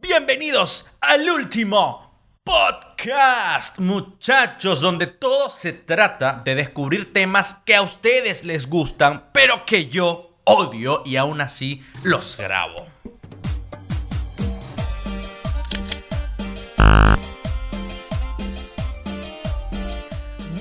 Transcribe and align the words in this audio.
Bienvenidos 0.00 0.86
al 1.00 1.28
último 1.28 2.22
podcast, 2.44 3.80
muchachos, 3.80 4.80
donde 4.80 5.08
todo 5.08 5.50
se 5.50 5.72
trata 5.72 6.40
de 6.44 6.54
descubrir 6.54 7.12
temas 7.12 7.56
que 7.64 7.74
a 7.74 7.82
ustedes 7.82 8.44
les 8.44 8.68
gustan, 8.68 9.30
pero 9.32 9.66
que 9.66 9.88
yo 9.88 10.38
odio 10.44 11.02
y 11.04 11.16
aún 11.16 11.40
así 11.40 11.84
los 12.04 12.36
grabo. 12.36 12.86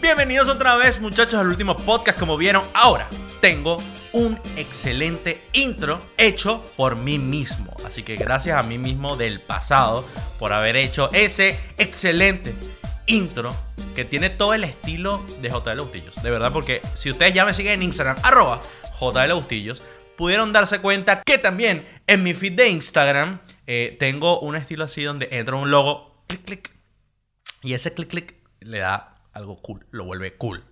Bienvenidos 0.01 0.49
otra 0.49 0.77
vez, 0.77 0.99
muchachos, 0.99 1.35
al 1.35 1.47
último 1.47 1.75
podcast. 1.75 2.17
Como 2.17 2.37
vieron, 2.37 2.63
ahora 2.73 3.07
tengo 3.39 3.77
un 4.13 4.39
excelente 4.55 5.41
intro 5.53 6.01
hecho 6.17 6.63
por 6.75 6.95
mí 6.95 7.19
mismo. 7.19 7.73
Así 7.85 8.03
que 8.03 8.15
gracias 8.15 8.57
a 8.57 8.67
mí 8.67 8.77
mismo 8.77 9.15
del 9.15 9.39
pasado 9.39 10.05
por 10.39 10.53
haber 10.53 10.75
hecho 10.75 11.09
ese 11.13 11.59
excelente 11.77 12.55
intro 13.05 13.55
que 13.95 14.05
tiene 14.05 14.29
todo 14.29 14.53
el 14.53 14.63
estilo 14.63 15.25
de 15.41 15.49
JL 15.49 15.79
Bustillos. 15.79 16.15
De 16.21 16.29
verdad, 16.29 16.51
porque 16.51 16.81
si 16.95 17.09
ustedes 17.09 17.33
ya 17.33 17.45
me 17.45 17.53
siguen 17.53 17.73
en 17.73 17.83
Instagram, 17.83 18.17
arroba 18.23 18.61
JL 18.99 19.33
Bustillos, 19.33 19.81
pudieron 20.17 20.53
darse 20.53 20.79
cuenta 20.79 21.21
que 21.23 21.37
también 21.37 21.87
en 22.07 22.23
mi 22.23 22.33
feed 22.33 22.53
de 22.53 22.69
Instagram 22.69 23.39
eh, 23.65 23.95
tengo 23.99 24.39
un 24.39 24.55
estilo 24.55 24.83
así 24.83 25.03
donde 25.03 25.29
entra 25.31 25.55
un 25.55 25.71
logo, 25.71 26.23
clic, 26.27 26.43
clic, 26.43 26.71
y 27.61 27.73
ese 27.73 27.93
clic, 27.93 28.09
clic 28.09 28.35
le 28.59 28.79
da 28.79 29.15
algo 29.33 29.61
cool, 29.61 29.85
lo 29.91 30.05
vuelve 30.05 30.35
cool. 30.35 30.63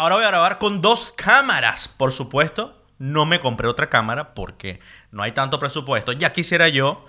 Ahora 0.00 0.14
voy 0.14 0.24
a 0.24 0.28
grabar 0.28 0.56
con 0.56 0.80
dos 0.80 1.12
cámaras, 1.12 1.86
por 1.86 2.12
supuesto. 2.12 2.86
No 2.96 3.26
me 3.26 3.38
compré 3.38 3.68
otra 3.68 3.90
cámara 3.90 4.32
porque 4.32 4.80
no 5.10 5.22
hay 5.22 5.32
tanto 5.32 5.60
presupuesto. 5.60 6.12
Ya 6.12 6.32
quisiera 6.32 6.70
yo 6.70 7.04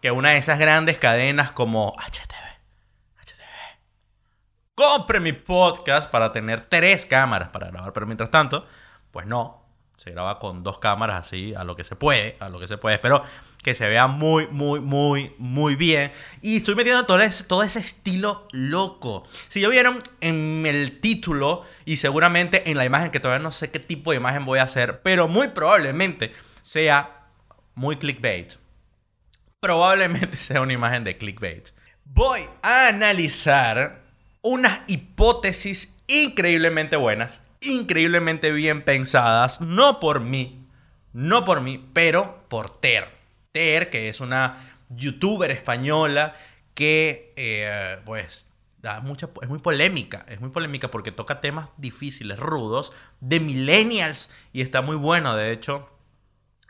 que 0.00 0.12
una 0.12 0.30
de 0.30 0.36
esas 0.36 0.60
grandes 0.60 0.96
cadenas 0.96 1.50
como 1.50 1.96
HTV, 1.98 2.60
HTV, 3.16 3.80
compre 4.76 5.18
mi 5.18 5.32
podcast 5.32 6.08
para 6.08 6.30
tener 6.30 6.64
tres 6.66 7.04
cámaras 7.04 7.48
para 7.48 7.66
grabar. 7.72 7.92
Pero 7.92 8.06
mientras 8.06 8.30
tanto, 8.30 8.64
pues 9.10 9.26
no, 9.26 9.65
se 9.96 10.10
graba 10.10 10.38
con 10.38 10.62
dos 10.62 10.78
cámaras 10.78 11.26
así, 11.26 11.54
a 11.54 11.64
lo 11.64 11.74
que 11.74 11.84
se 11.84 11.96
puede, 11.96 12.36
a 12.40 12.48
lo 12.48 12.60
que 12.60 12.68
se 12.68 12.76
puede. 12.76 12.96
Espero 12.96 13.24
que 13.62 13.74
se 13.74 13.86
vea 13.88 14.06
muy, 14.06 14.46
muy, 14.46 14.80
muy, 14.80 15.34
muy 15.38 15.74
bien. 15.74 16.12
Y 16.42 16.58
estoy 16.58 16.74
metiendo 16.74 17.04
todo 17.06 17.20
ese, 17.20 17.44
todo 17.44 17.62
ese 17.62 17.80
estilo 17.80 18.46
loco. 18.52 19.24
Si 19.48 19.60
ya 19.60 19.68
vieron 19.68 20.02
en 20.20 20.64
el 20.66 21.00
título 21.00 21.64
y 21.84 21.96
seguramente 21.96 22.70
en 22.70 22.76
la 22.76 22.84
imagen, 22.84 23.10
que 23.10 23.20
todavía 23.20 23.42
no 23.42 23.52
sé 23.52 23.70
qué 23.70 23.80
tipo 23.80 24.10
de 24.10 24.18
imagen 24.18 24.44
voy 24.44 24.58
a 24.58 24.64
hacer, 24.64 25.00
pero 25.02 25.28
muy 25.28 25.48
probablemente 25.48 26.32
sea 26.62 27.26
muy 27.74 27.96
clickbait. 27.96 28.54
Probablemente 29.60 30.36
sea 30.36 30.60
una 30.60 30.74
imagen 30.74 31.04
de 31.04 31.16
clickbait. 31.16 31.70
Voy 32.04 32.42
a 32.62 32.88
analizar 32.88 34.02
unas 34.42 34.80
hipótesis 34.86 35.96
increíblemente 36.06 36.96
buenas 36.96 37.42
increíblemente 37.66 38.52
bien 38.52 38.82
pensadas, 38.82 39.60
no 39.60 40.00
por 40.00 40.20
mí, 40.20 40.64
no 41.12 41.44
por 41.44 41.60
mí, 41.60 41.84
pero 41.92 42.44
por 42.48 42.80
Ter. 42.80 43.08
Ter, 43.52 43.90
que 43.90 44.08
es 44.08 44.20
una 44.20 44.78
youtuber 44.90 45.50
española 45.50 46.36
que, 46.74 47.32
eh, 47.36 47.98
pues, 48.04 48.46
da 48.82 49.00
mucha, 49.00 49.30
es 49.40 49.48
muy 49.48 49.58
polémica, 49.58 50.24
es 50.28 50.40
muy 50.40 50.50
polémica 50.50 50.90
porque 50.90 51.10
toca 51.10 51.40
temas 51.40 51.70
difíciles, 51.76 52.38
rudos, 52.38 52.92
de 53.20 53.40
millennials, 53.40 54.30
y 54.52 54.60
está 54.60 54.82
muy 54.82 54.96
bueno, 54.96 55.34
de 55.34 55.52
hecho, 55.52 55.88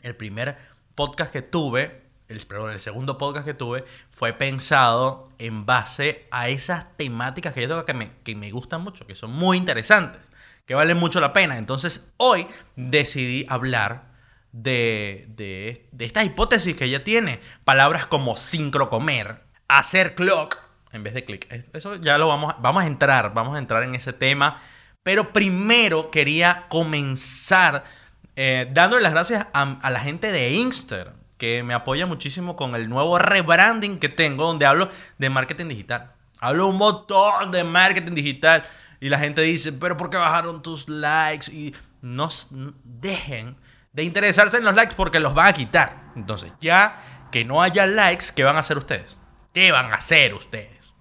el 0.02 0.14
primer 0.14 0.56
podcast 0.94 1.32
que 1.32 1.42
tuve, 1.42 2.02
el, 2.28 2.40
perdón, 2.46 2.70
el 2.70 2.80
segundo 2.80 3.18
podcast 3.18 3.44
que 3.44 3.54
tuve, 3.54 3.84
fue 4.10 4.32
pensado 4.32 5.28
en 5.38 5.66
base 5.66 6.26
a 6.30 6.48
esas 6.48 6.96
temáticas 6.96 7.52
que 7.52 7.62
yo 7.62 7.68
tengo 7.68 7.84
que 7.84 7.94
me, 7.94 8.12
que 8.22 8.34
me 8.34 8.50
gustan 8.52 8.82
mucho, 8.82 9.06
que 9.06 9.14
son 9.14 9.32
muy 9.32 9.58
interesantes 9.58 10.22
que 10.66 10.74
vale 10.74 10.94
mucho 10.94 11.20
la 11.20 11.32
pena. 11.32 11.56
Entonces, 11.58 12.12
hoy 12.16 12.46
decidí 12.74 13.46
hablar 13.48 14.04
de, 14.52 15.26
de, 15.30 15.88
de 15.92 16.04
esta 16.04 16.24
hipótesis 16.24 16.76
que 16.76 16.84
ella 16.84 17.04
tiene. 17.04 17.40
Palabras 17.64 18.06
como 18.06 18.36
sincrocomer, 18.36 19.42
hacer 19.68 20.14
clock, 20.14 20.58
en 20.92 21.02
vez 21.02 21.14
de 21.14 21.24
click. 21.24 21.46
Eso 21.72 21.96
ya 21.96 22.18
lo 22.18 22.28
vamos, 22.28 22.54
vamos 22.58 22.82
a 22.82 22.86
entrar, 22.86 23.32
vamos 23.32 23.56
a 23.56 23.58
entrar 23.58 23.82
en 23.82 23.94
ese 23.94 24.12
tema. 24.12 24.62
Pero 25.02 25.32
primero 25.32 26.10
quería 26.10 26.66
comenzar 26.68 27.84
eh, 28.34 28.68
dándole 28.72 29.02
las 29.02 29.12
gracias 29.12 29.46
a, 29.52 29.78
a 29.80 29.90
la 29.90 30.00
gente 30.00 30.32
de 30.32 30.50
Instagram 30.50 31.14
que 31.38 31.62
me 31.62 31.74
apoya 31.74 32.06
muchísimo 32.06 32.56
con 32.56 32.74
el 32.74 32.88
nuevo 32.88 33.18
rebranding 33.18 33.98
que 33.98 34.08
tengo, 34.08 34.46
donde 34.46 34.66
hablo 34.66 34.90
de 35.18 35.30
marketing 35.30 35.68
digital. 35.68 36.12
Hablo 36.38 36.66
un 36.68 36.76
montón 36.76 37.50
de 37.50 37.62
marketing 37.64 38.14
digital. 38.14 38.64
Y 39.00 39.08
la 39.08 39.18
gente 39.18 39.42
dice, 39.42 39.72
pero 39.72 39.96
¿por 39.96 40.10
qué 40.10 40.16
bajaron 40.16 40.62
tus 40.62 40.88
likes? 40.88 41.52
Y 41.52 41.74
no 42.00 42.28
dejen 42.84 43.56
de 43.92 44.04
interesarse 44.04 44.56
en 44.56 44.64
los 44.64 44.74
likes 44.74 44.94
porque 44.96 45.20
los 45.20 45.34
van 45.34 45.48
a 45.48 45.52
quitar. 45.52 46.12
Entonces, 46.16 46.52
ya 46.60 47.28
que 47.32 47.44
no 47.44 47.62
haya 47.62 47.86
likes, 47.86 48.26
¿qué 48.34 48.44
van 48.44 48.56
a 48.56 48.60
hacer 48.60 48.78
ustedes? 48.78 49.18
¿Qué 49.52 49.72
van 49.72 49.92
a 49.92 49.96
hacer 49.96 50.34
ustedes? 50.34 50.94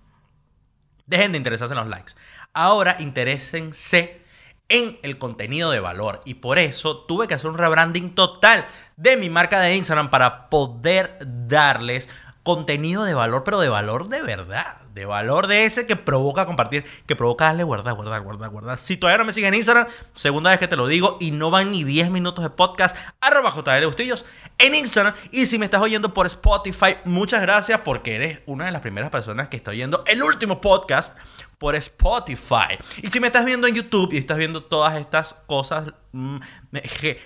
Dejen 1.05 1.31
de 1.31 1.37
interesarse 1.37 1.73
en 1.73 1.79
los 1.79 1.89
likes. 1.89 2.13
Ahora 2.53 2.97
interésense 2.99 4.25
en 4.69 4.97
el 5.03 5.17
contenido 5.17 5.71
de 5.71 5.79
valor. 5.79 6.21
Y 6.25 6.35
por 6.35 6.57
eso 6.57 7.05
tuve 7.05 7.27
que 7.27 7.35
hacer 7.35 7.49
un 7.49 7.57
rebranding 7.57 8.15
total 8.15 8.65
de 8.95 9.17
mi 9.17 9.29
marca 9.29 9.59
de 9.59 9.75
Instagram 9.75 10.09
para 10.09 10.49
poder 10.49 11.17
darles 11.21 12.09
contenido 12.45 13.03
de 13.03 13.15
valor, 13.15 13.43
pero 13.43 13.59
de 13.59 13.69
valor 13.69 14.07
de 14.07 14.21
verdad. 14.21 14.77
De 14.93 15.05
valor 15.05 15.47
de 15.47 15.65
ese 15.65 15.87
que 15.87 15.95
provoca 15.95 16.45
compartir, 16.45 16.85
que 17.07 17.15
provoca 17.15 17.45
darle 17.45 17.63
guardar, 17.63 17.95
guardar, 17.95 18.21
guardar, 18.21 18.49
guardar. 18.51 18.77
Si 18.77 18.95
todavía 18.95 19.17
no 19.17 19.25
me 19.25 19.33
siguen 19.33 19.53
en 19.55 19.59
Instagram, 19.59 19.87
segunda 20.13 20.51
vez 20.51 20.59
que 20.59 20.67
te 20.67 20.77
lo 20.77 20.87
digo 20.87 21.17
y 21.19 21.31
no 21.31 21.49
van 21.49 21.71
ni 21.71 21.83
10 21.83 22.11
minutos 22.11 22.43
de 22.43 22.51
podcast, 22.51 22.95
arroba 23.19 23.51
JL 23.53 23.85
Bustillos 23.87 24.23
en 24.57 24.75
Instagram. 24.75 25.15
Y 25.31 25.45
si 25.45 25.57
me 25.57 25.65
estás 25.65 25.81
oyendo 25.81 26.13
por 26.13 26.27
Spotify, 26.27 26.97
muchas 27.05 27.41
gracias 27.41 27.81
porque 27.83 28.15
eres 28.15 28.39
una 28.45 28.65
de 28.65 28.71
las 28.71 28.81
primeras 28.81 29.09
personas 29.09 29.49
que 29.49 29.57
está 29.57 29.71
oyendo 29.71 30.03
el 30.07 30.21
último 30.23 30.61
podcast 30.61 31.15
por 31.57 31.75
Spotify. 31.75 32.77
Y 33.01 33.07
si 33.07 33.19
me 33.19 33.27
estás 33.27 33.45
viendo 33.45 33.67
en 33.67 33.75
YouTube 33.75 34.13
y 34.13 34.17
estás 34.17 34.37
viendo 34.37 34.63
todas 34.63 34.99
estas 34.99 35.35
cosas, 35.47 35.93
mm, 36.11 36.37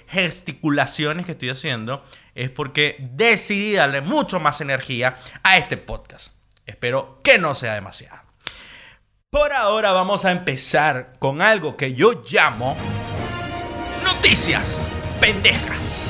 gesticulaciones 0.08 1.26
que 1.26 1.34
estoy 1.34 1.50
haciendo, 1.50 2.04
es 2.36 2.50
porque 2.50 2.98
decidí 3.12 3.74
darle 3.74 4.02
mucho 4.02 4.40
más 4.40 4.62
energía 4.62 5.18
a 5.44 5.58
este 5.58 5.78
podcast. 5.78 6.34
Espero 6.66 7.20
que 7.24 7.40
no 7.40 7.56
sea 7.56 7.74
demasiado. 7.74 8.20
Por 9.32 9.54
ahora 9.54 9.92
vamos 9.92 10.26
a 10.26 10.32
empezar 10.32 11.14
con 11.20 11.42
algo 11.42 11.78
que 11.78 11.94
yo 11.94 12.24
llamo 12.28 12.76
noticias 14.04 14.80
pendejas. 15.20 16.09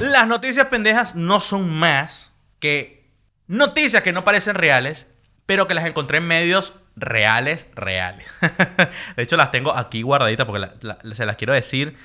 Las 0.00 0.28
noticias 0.28 0.68
pendejas 0.68 1.16
no 1.16 1.40
son 1.40 1.68
más 1.76 2.32
que 2.60 3.10
noticias 3.48 4.02
que 4.04 4.12
no 4.12 4.22
parecen 4.22 4.54
reales, 4.54 5.08
pero 5.44 5.66
que 5.66 5.74
las 5.74 5.86
encontré 5.86 6.18
en 6.18 6.26
medios 6.26 6.72
reales, 6.94 7.66
reales. 7.74 8.28
de 9.16 9.22
hecho, 9.22 9.36
las 9.36 9.50
tengo 9.50 9.74
aquí 9.74 10.02
guardaditas 10.02 10.46
porque 10.46 10.68
se 11.14 11.26
las 11.26 11.36
quiero 11.36 11.52
decir. 11.52 11.96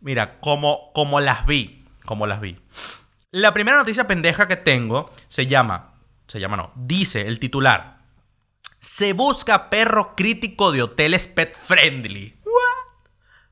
Mira, 0.00 0.40
como, 0.40 0.92
como 0.92 1.20
las 1.20 1.46
vi. 1.46 1.84
Como 2.04 2.26
las 2.26 2.40
vi. 2.40 2.58
La 3.30 3.54
primera 3.54 3.76
noticia 3.76 4.08
pendeja 4.08 4.48
que 4.48 4.56
tengo 4.56 5.12
se 5.28 5.46
llama. 5.46 5.94
Se 6.26 6.40
llama 6.40 6.56
no. 6.56 6.72
Dice 6.74 7.28
el 7.28 7.38
titular. 7.38 7.98
Se 8.80 9.12
busca 9.12 9.70
perro 9.70 10.16
crítico 10.16 10.72
de 10.72 10.82
hoteles 10.82 11.28
pet 11.28 11.56
friendly. 11.56 12.36
What? 12.44 13.10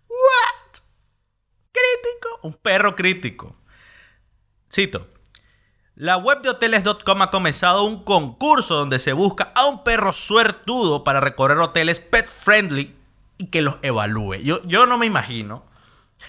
What? 0.08 0.80
Crítico. 1.70 2.40
Un 2.42 2.54
perro 2.54 2.96
crítico. 2.96 3.56
Cito. 4.74 5.06
La 5.94 6.16
web 6.16 6.42
de 6.42 6.48
hoteles.com 6.48 7.22
ha 7.22 7.30
comenzado 7.30 7.84
un 7.84 8.02
concurso 8.02 8.74
donde 8.74 8.98
se 8.98 9.12
busca 9.12 9.52
a 9.54 9.66
un 9.66 9.84
perro 9.84 10.12
suertudo 10.12 11.04
para 11.04 11.20
recorrer 11.20 11.58
hoteles 11.58 12.00
pet 12.00 12.28
friendly 12.28 12.96
y 13.38 13.46
que 13.46 13.62
los 13.62 13.76
evalúe. 13.82 14.38
Yo, 14.42 14.60
yo 14.64 14.86
no 14.86 14.98
me 14.98 15.06
imagino 15.06 15.64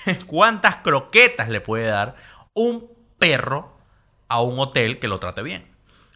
cuántas 0.27 0.77
croquetas 0.77 1.49
le 1.49 1.59
puede 1.59 1.87
dar 1.87 2.17
un 2.53 2.87
perro 3.17 3.75
a 4.27 4.41
un 4.41 4.59
hotel 4.59 4.99
que 4.99 5.07
lo 5.07 5.19
trate 5.19 5.41
bien. 5.41 5.67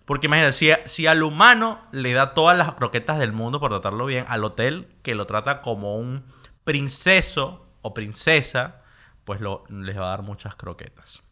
Porque 0.06 0.28
imagínate, 0.28 0.54
si, 0.54 0.70
si, 0.86 1.08
al 1.08 1.24
humano 1.24 1.80
le 1.92 2.14
da 2.14 2.36
todas 2.36 2.56
las 2.56 2.74
croquetas 2.74 3.18
del 3.18 3.31
mundo 3.31 3.60
por 3.60 3.72
tratarlo 3.72 4.06
bien, 4.06 4.26
al 4.28 4.44
hotel 4.44 4.88
que 5.02 5.16
lo 5.16 5.26
trata 5.26 5.62
como 5.62 5.98
un 5.98 6.26
princeso 6.64 7.66
o 7.81 7.96
princesa, 7.96 8.84
pues 9.26 9.42
les 9.42 9.98
va 9.98 10.06
a 10.06 10.10
dar 10.10 10.22
muchas 10.22 10.56
croquetas. 10.56 11.24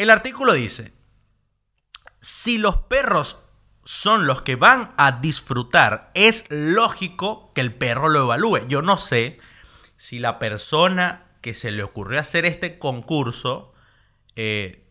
El 0.00 0.08
artículo 0.08 0.54
dice, 0.54 0.94
si 2.22 2.56
los 2.56 2.78
perros 2.78 3.38
son 3.84 4.26
los 4.26 4.40
que 4.40 4.56
van 4.56 4.94
a 4.96 5.20
disfrutar, 5.20 6.10
es 6.14 6.46
lógico 6.48 7.52
que 7.54 7.60
el 7.60 7.74
perro 7.74 8.08
lo 8.08 8.22
evalúe. 8.22 8.66
Yo 8.66 8.80
no 8.80 8.96
sé 8.96 9.40
si 9.98 10.18
la 10.18 10.38
persona 10.38 11.26
que 11.42 11.52
se 11.52 11.70
le 11.70 11.82
ocurrió 11.82 12.18
hacer 12.18 12.46
este 12.46 12.78
concurso 12.78 13.74
eh, 14.36 14.88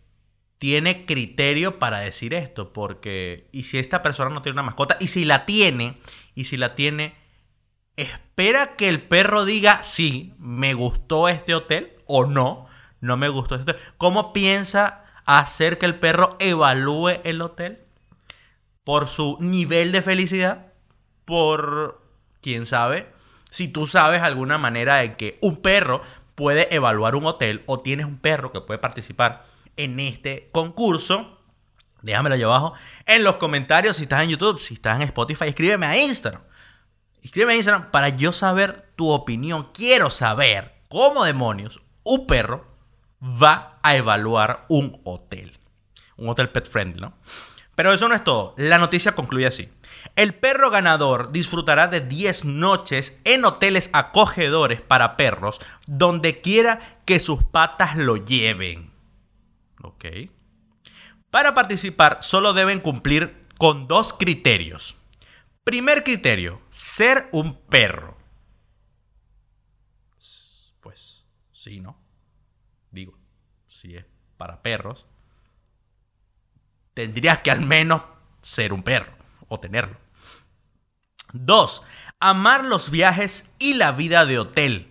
tiene 0.60 1.08
criterio 1.08 1.80
para 1.80 2.02
decir 2.02 2.36
esto, 2.36 2.72
porque 2.72 3.50
y 3.52 3.64
si 3.64 3.80
esta 3.80 4.04
persona 4.04 4.30
no 4.30 4.44
tiene 4.44 4.58
una 4.58 4.62
mascota 4.62 4.96
y 5.00 5.08
si 5.08 5.26
la 5.26 5.48
tiene 5.48 5.98
y 6.36 6.46
si 6.46 6.56
la 6.56 6.76
tiene 6.76 7.16
espera 7.96 8.76
que 8.76 8.88
el 8.88 9.02
perro 9.02 9.46
diga 9.46 9.82
sí, 9.82 10.36
me 10.38 10.76
gustó 10.76 11.30
este 11.30 11.56
hotel 11.56 11.98
o 12.06 12.28
no, 12.28 12.69
no 13.02 13.18
me 13.18 13.30
gustó 13.30 13.56
este 13.56 13.72
hotel. 13.72 13.84
¿Cómo 13.98 14.34
piensa 14.34 15.06
hacer 15.26 15.78
que 15.78 15.86
el 15.86 16.00
perro 16.00 16.36
evalúe 16.40 17.22
el 17.24 17.42
hotel? 17.42 17.80
Por 18.84 19.08
su 19.08 19.38
nivel 19.40 19.92
de 19.92 20.02
felicidad, 20.02 20.74
por 21.26 22.02
quién 22.42 22.66
sabe, 22.66 23.12
si 23.50 23.68
tú 23.68 23.88
sabes 23.88 24.22
alguna 24.22 24.58
manera 24.58 24.98
de 24.98 25.16
que 25.16 25.38
un 25.42 25.62
perro 25.62 26.02
puede 26.36 26.74
evaluar 26.74 27.16
un 27.16 27.26
hotel 27.26 27.64
o 27.66 27.82
tienes 27.82 28.06
un 28.06 28.18
perro 28.18 28.52
que 28.52 28.62
puede 28.62 28.80
participar 28.80 29.46
en 29.76 30.00
este 30.00 30.50
concurso, 30.52 31.40
déjamelo 32.02 32.36
allá 32.36 32.46
abajo 32.46 32.74
en 33.06 33.24
los 33.24 33.36
comentarios 33.36 33.98
si 33.98 34.04
estás 34.04 34.24
en 34.24 34.30
YouTube, 34.30 34.60
si 34.60 34.76
estás 34.76 34.96
en 34.98 35.04
Spotify, 35.04 35.46
escríbeme 35.48 35.86
a 35.86 35.98
Instagram. 35.98 36.42
Escríbeme 37.22 37.54
a 37.54 37.58
Instagram 37.58 37.92
para 37.92 38.10
yo 38.10 38.32
saber 38.32 38.92
tu 38.96 39.10
opinión. 39.10 39.70
Quiero 39.74 40.10
saber 40.10 40.76
cómo 40.88 41.26
demonios 41.26 41.82
un 42.04 42.28
perro 42.28 42.66
va 43.22 43.80
a 43.82 43.96
evaluar 43.96 44.66
un 44.70 45.02
hotel. 45.04 45.58
Un 46.18 46.30
hotel 46.30 46.50
pet 46.50 46.70
friendly, 46.70 47.02
¿no? 47.02 47.14
Pero 47.76 47.94
eso 47.94 48.10
no 48.10 48.16
es 48.16 48.24
todo. 48.24 48.54
La 48.58 48.78
noticia 48.78 49.16
concluye 49.16 49.48
así. 49.48 49.70
El 50.16 50.34
perro 50.34 50.70
ganador 50.70 51.32
disfrutará 51.32 51.88
de 51.88 52.02
10 52.02 52.46
noches 52.46 53.20
en 53.24 53.46
hoteles 53.46 53.90
acogedores 53.94 54.82
para 54.82 55.16
perros 55.16 55.62
donde 55.88 56.42
quiera 56.42 57.00
que 57.06 57.20
sus 57.20 57.44
patas 57.44 57.96
lo 57.96 58.18
lleven. 58.18 58.92
Ok. 59.82 60.06
Para 61.30 61.54
participar 61.54 62.18
solo 62.22 62.54
deben 62.54 62.82
cumplir 62.82 63.46
con 63.58 63.88
dos 63.88 64.14
criterios. 64.14 64.96
Primer 65.64 66.04
criterio, 66.04 66.62
ser 66.70 67.30
un 67.32 67.56
perro. 67.56 68.18
Pues 70.82 71.24
sí, 71.54 71.80
¿no? 71.80 71.98
Si 73.80 73.96
es 73.96 74.06
para 74.36 74.62
perros, 74.62 75.06
tendrías 76.94 77.40
que 77.40 77.50
al 77.50 77.66
menos 77.66 78.02
ser 78.42 78.74
un 78.74 78.84
perro 78.84 79.14
o 79.48 79.58
tenerlo. 79.62 79.96
Dos, 81.32 81.82
amar 82.20 82.66
los 82.66 82.90
viajes 82.92 83.46
y 83.58 83.76
la 83.76 83.94
vida 83.94 84.26
de 84.26 84.38
hotel. 84.38 84.90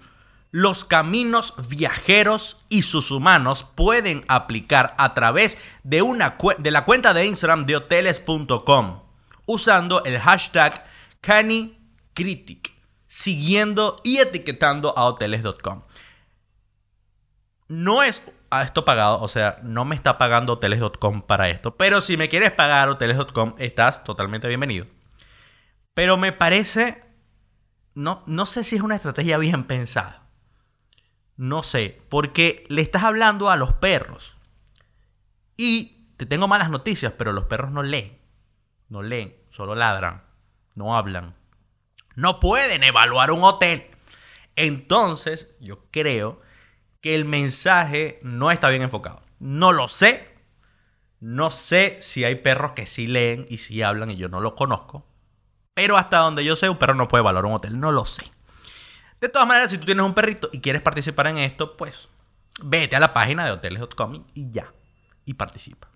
Los 0.50 0.86
caminos 0.86 1.52
viajeros 1.68 2.64
y 2.70 2.80
sus 2.80 3.10
humanos 3.10 3.66
pueden 3.74 4.24
aplicar 4.26 4.94
a 4.96 5.12
través 5.12 5.58
de, 5.82 6.00
una 6.00 6.38
de 6.56 6.70
la 6.70 6.86
cuenta 6.86 7.12
de 7.12 7.26
Instagram 7.26 7.66
de 7.66 7.76
hoteles.com 7.76 9.02
usando 9.44 10.02
el 10.04 10.18
hashtag 10.18 10.86
CaniCritic, 11.20 12.72
siguiendo 13.06 14.00
y 14.02 14.16
etiquetando 14.18 14.96
a 14.96 15.04
hoteles.com. 15.04 15.82
No 17.68 18.02
es 18.02 18.22
a 18.50 18.62
esto 18.62 18.84
pagado, 18.84 19.20
o 19.20 19.28
sea, 19.28 19.58
no 19.62 19.84
me 19.84 19.94
está 19.94 20.18
pagando 20.18 20.54
hoteles.com 20.54 21.22
para 21.22 21.48
esto, 21.48 21.76
pero 21.76 22.00
si 22.00 22.16
me 22.16 22.28
quieres 22.28 22.52
pagar 22.52 22.88
hoteles.com, 22.88 23.54
estás 23.58 24.04
totalmente 24.04 24.48
bienvenido. 24.48 24.86
Pero 25.94 26.16
me 26.16 26.32
parece, 26.32 27.04
no, 27.94 28.22
no 28.26 28.46
sé 28.46 28.64
si 28.64 28.76
es 28.76 28.82
una 28.82 28.96
estrategia 28.96 29.36
bien 29.38 29.64
pensada. 29.64 30.22
No 31.36 31.62
sé, 31.62 32.02
porque 32.08 32.64
le 32.68 32.82
estás 32.82 33.04
hablando 33.04 33.50
a 33.50 33.56
los 33.56 33.72
perros. 33.74 34.36
Y 35.56 36.12
te 36.16 36.26
tengo 36.26 36.48
malas 36.48 36.70
noticias, 36.70 37.12
pero 37.16 37.32
los 37.32 37.44
perros 37.44 37.70
no 37.70 37.82
leen. 37.82 38.18
No 38.88 39.02
leen, 39.02 39.36
solo 39.50 39.74
ladran, 39.74 40.22
no 40.74 40.96
hablan. 40.96 41.34
No 42.16 42.40
pueden 42.40 42.82
evaluar 42.82 43.30
un 43.30 43.44
hotel. 43.44 43.86
Entonces, 44.56 45.48
yo 45.60 45.84
creo 45.90 46.40
que 47.00 47.14
el 47.14 47.24
mensaje 47.24 48.18
no 48.22 48.50
está 48.50 48.68
bien 48.68 48.82
enfocado. 48.82 49.22
No 49.38 49.72
lo 49.72 49.88
sé. 49.88 50.36
No 51.20 51.50
sé 51.50 51.98
si 52.00 52.24
hay 52.24 52.36
perros 52.36 52.72
que 52.72 52.86
sí 52.86 53.06
leen 53.06 53.46
y 53.48 53.58
sí 53.58 53.82
hablan 53.82 54.10
y 54.10 54.16
yo 54.16 54.28
no 54.28 54.40
lo 54.40 54.54
conozco. 54.54 55.06
Pero 55.74 55.96
hasta 55.96 56.18
donde 56.18 56.44
yo 56.44 56.56
sé, 56.56 56.68
un 56.68 56.78
perro 56.78 56.94
no 56.94 57.08
puede 57.08 57.24
valorar 57.24 57.46
un 57.46 57.56
hotel. 57.56 57.78
No 57.78 57.92
lo 57.92 58.04
sé. 58.04 58.24
De 59.20 59.28
todas 59.28 59.48
maneras, 59.48 59.70
si 59.70 59.78
tú 59.78 59.86
tienes 59.86 60.04
un 60.04 60.14
perrito 60.14 60.48
y 60.52 60.60
quieres 60.60 60.82
participar 60.82 61.26
en 61.28 61.38
esto, 61.38 61.76
pues 61.76 62.08
vete 62.62 62.96
a 62.96 63.00
la 63.00 63.12
página 63.12 63.44
de 63.44 63.52
hoteles.com 63.52 64.24
y 64.34 64.50
ya. 64.50 64.72
Y 65.24 65.34
participa. 65.34 65.88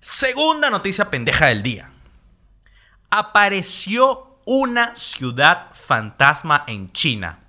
Segunda 0.00 0.70
noticia 0.70 1.10
pendeja 1.10 1.46
del 1.46 1.62
día. 1.62 1.90
Apareció 3.10 4.40
una 4.44 4.96
ciudad 4.96 5.68
fantasma 5.74 6.64
en 6.68 6.92
China. 6.92 7.45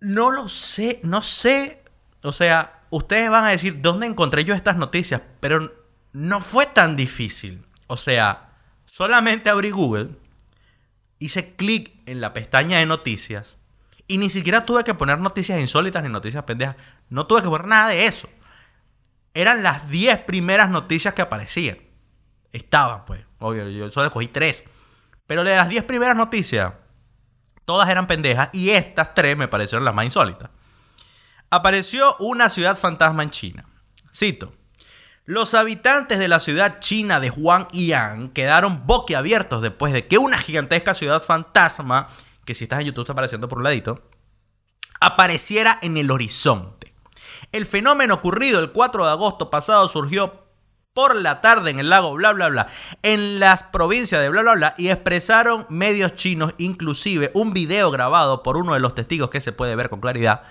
No 0.00 0.30
lo 0.30 0.48
sé, 0.48 1.00
no 1.02 1.22
sé. 1.22 1.82
O 2.22 2.32
sea, 2.32 2.82
ustedes 2.90 3.30
van 3.30 3.44
a 3.44 3.50
decir, 3.50 3.80
¿dónde 3.80 4.06
encontré 4.06 4.44
yo 4.44 4.54
estas 4.54 4.76
noticias? 4.76 5.22
Pero 5.40 5.72
no 6.12 6.40
fue 6.40 6.66
tan 6.66 6.96
difícil. 6.96 7.64
O 7.86 7.96
sea, 7.96 8.50
solamente 8.86 9.50
abrí 9.50 9.70
Google, 9.70 10.10
hice 11.18 11.54
clic 11.54 12.02
en 12.06 12.20
la 12.20 12.32
pestaña 12.32 12.78
de 12.78 12.86
noticias 12.86 13.56
y 14.08 14.18
ni 14.18 14.30
siquiera 14.30 14.64
tuve 14.64 14.84
que 14.84 14.94
poner 14.94 15.18
noticias 15.18 15.60
insólitas 15.60 16.02
ni 16.02 16.08
noticias 16.08 16.44
pendejas. 16.44 16.76
No 17.08 17.26
tuve 17.26 17.42
que 17.42 17.48
poner 17.48 17.66
nada 17.66 17.88
de 17.88 18.06
eso. 18.06 18.28
Eran 19.34 19.62
las 19.62 19.88
10 19.90 20.20
primeras 20.20 20.70
noticias 20.70 21.12
que 21.14 21.22
aparecían. 21.22 21.78
Estaban, 22.52 23.04
pues. 23.04 23.20
Obvio, 23.38 23.68
yo 23.68 23.90
solo 23.90 24.06
escogí 24.06 24.28
3. 24.28 24.64
Pero 25.26 25.44
de 25.44 25.56
las 25.56 25.68
10 25.68 25.84
primeras 25.84 26.16
noticias, 26.16 26.72
Todas 27.66 27.88
eran 27.90 28.06
pendejas 28.06 28.48
y 28.52 28.70
estas 28.70 29.12
tres 29.14 29.36
me 29.36 29.48
parecieron 29.48 29.84
las 29.84 29.94
más 29.94 30.06
insólitas. 30.06 30.50
Apareció 31.50 32.16
una 32.20 32.48
ciudad 32.48 32.78
fantasma 32.78 33.24
en 33.24 33.30
China. 33.30 33.66
Cito. 34.14 34.54
Los 35.24 35.54
habitantes 35.54 36.20
de 36.20 36.28
la 36.28 36.38
ciudad 36.38 36.78
china 36.78 37.18
de 37.18 37.30
Huangyang 37.30 38.30
quedaron 38.30 38.86
boquiabiertos 38.86 39.60
después 39.60 39.92
de 39.92 40.06
que 40.06 40.16
una 40.16 40.38
gigantesca 40.38 40.94
ciudad 40.94 41.24
fantasma, 41.24 42.06
que 42.44 42.54
si 42.54 42.64
estás 42.64 42.80
en 42.80 42.86
YouTube 42.86 43.02
está 43.02 43.12
apareciendo 43.12 43.48
por 43.48 43.58
un 43.58 43.64
ladito, 43.64 44.08
apareciera 45.00 45.80
en 45.82 45.96
el 45.96 46.12
horizonte. 46.12 46.94
El 47.50 47.66
fenómeno 47.66 48.14
ocurrido 48.14 48.60
el 48.60 48.70
4 48.70 49.06
de 49.06 49.10
agosto 49.10 49.50
pasado 49.50 49.88
surgió 49.88 50.45
por 50.96 51.14
la 51.14 51.42
tarde 51.42 51.68
en 51.68 51.78
el 51.78 51.90
lago 51.90 52.14
bla 52.14 52.32
bla 52.32 52.48
bla 52.48 52.68
en 53.02 53.38
las 53.38 53.62
provincias 53.64 54.18
de 54.18 54.30
bla 54.30 54.40
bla 54.40 54.54
bla 54.54 54.74
y 54.78 54.88
expresaron 54.88 55.66
medios 55.68 56.14
chinos 56.14 56.54
inclusive 56.56 57.30
un 57.34 57.52
video 57.52 57.90
grabado 57.90 58.42
por 58.42 58.56
uno 58.56 58.72
de 58.72 58.80
los 58.80 58.94
testigos 58.94 59.28
que 59.28 59.42
se 59.42 59.52
puede 59.52 59.76
ver 59.76 59.90
con 59.90 60.00
claridad 60.00 60.44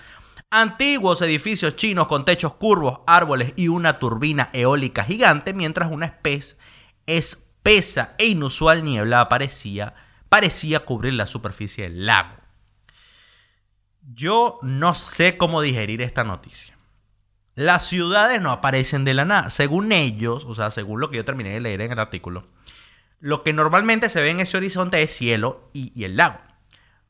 antiguos 0.51 1.23
edificios 1.23 1.75
chinos 1.77 2.05
con 2.05 2.25
techos 2.25 2.53
curvos 2.53 2.99
árboles 3.07 3.53
y 3.55 3.69
una 3.69 3.97
turbina 3.97 4.51
eólica 4.53 5.03
gigante 5.03 5.51
mientras 5.51 5.91
una 5.91 6.05
especie 6.05 6.57
espesa 7.07 8.13
e 8.19 8.27
inusual 8.27 8.83
niebla 8.83 9.27
parecía 9.27 9.95
parecía 10.29 10.81
cubrir 10.81 11.13
la 11.13 11.25
superficie 11.25 11.85
del 11.85 12.05
lago. 12.05 12.35
Yo 14.13 14.59
no 14.61 14.93
sé 14.93 15.37
cómo 15.37 15.61
digerir 15.61 16.03
esta 16.03 16.23
noticia 16.23 16.74
las 17.55 17.87
ciudades 17.87 18.41
no 18.41 18.51
aparecen 18.51 19.05
de 19.05 19.13
la 19.13 19.25
nada. 19.25 19.49
Según 19.49 19.91
ellos, 19.91 20.45
o 20.45 20.55
sea, 20.55 20.71
según 20.71 20.99
lo 20.99 21.09
que 21.09 21.17
yo 21.17 21.25
terminé 21.25 21.51
de 21.51 21.61
leer 21.61 21.81
en 21.81 21.93
el 21.93 21.99
artículo, 21.99 22.47
lo 23.19 23.43
que 23.43 23.53
normalmente 23.53 24.09
se 24.09 24.21
ve 24.21 24.29
en 24.29 24.41
ese 24.41 24.57
horizonte 24.57 25.01
es 25.01 25.15
cielo 25.15 25.69
y, 25.73 26.03
el 26.03 26.17
lago. 26.17 26.39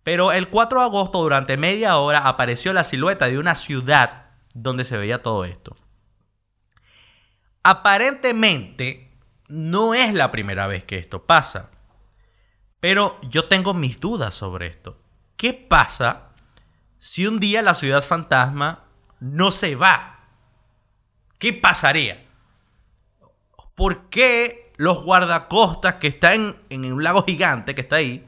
Pero 0.04 0.32
el 0.32 0.50
4 0.50 0.80
de 0.80 0.86
agosto, 0.86 1.22
durante 1.24 1.58
media 1.58 1.98
hora, 1.98 2.20
apareció 2.28 2.74
la 2.74 2.84
silueta 2.84 3.28
de 3.28 3.40
una 3.40 3.56
ciudad 3.56 4.28
donde 4.54 4.86
se 4.86 4.98
veía 4.98 5.24
todo 5.24 5.46
esto. 5.46 5.76
Aparentemente, 7.64 9.12
no 9.48 9.96
es 9.96 10.14
la 10.14 10.30
primera 10.30 10.68
vez 10.68 10.84
que 10.84 11.00
esto 11.00 11.26
pasa. 11.26 11.72
Pero 12.80 13.20
yo 13.24 13.46
tengo 13.46 13.74
mis 13.74 14.00
dudas 14.00 14.36
sobre 14.36 14.68
esto. 14.68 15.02
¿Qué 15.38 15.54
pasa 15.54 16.30
si 17.00 17.26
un 17.26 17.40
día 17.40 17.64
la 17.64 17.74
ciudad 17.74 18.04
fantasma 18.04 18.84
no 19.20 19.50
se 19.50 19.76
va? 19.76 20.15
¿Qué 21.40 21.54
pasaría? 21.54 22.24
¿Por 23.76 24.10
qué 24.10 24.72
los 24.78 25.04
guardacostas 25.04 25.96
que 25.96 26.08
están 26.08 26.56
en, 26.70 26.92
un 26.92 27.04
lago 27.04 27.24
gigante 27.24 27.76
que 27.76 27.82
está 27.82 27.98
ahí 27.98 28.26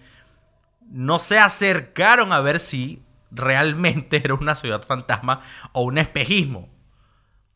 no 0.90 1.20
se 1.20 1.40
acercaron 1.40 2.32
a 2.32 2.40
ver 2.40 2.60
si 2.60 3.02
realmente 3.32 4.18
era 4.24 4.34
una 4.34 4.56
ciudad 4.56 4.84
fantasma 4.84 5.42
o 5.74 5.82
un 5.82 5.98
espejismo? 5.98 6.70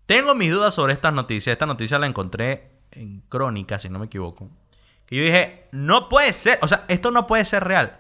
Tengo 0.06 0.36
mis 0.36 0.52
dudas 0.52 0.74
sobre 0.74 0.94
estas 0.94 1.14
noticias. 1.14 1.54
Esta 1.54 1.66
noticia 1.66 2.00
la 2.00 2.08
encontré 2.08 2.72
en 2.92 3.22
Crónica, 3.30 3.80
si 3.80 3.90
no 3.90 4.00
me 4.00 4.08
equivoco. 4.08 4.50
Que 5.06 5.16
yo 5.18 5.24
dije, 5.24 5.68
no 5.72 6.10
puede 6.10 6.34
ser, 6.34 6.60
o 6.62 6.68
sea, 6.68 6.86
esto 6.88 7.12
no 7.12 7.28
puede 7.28 7.46
ser 7.46 7.64
real. 7.64 7.98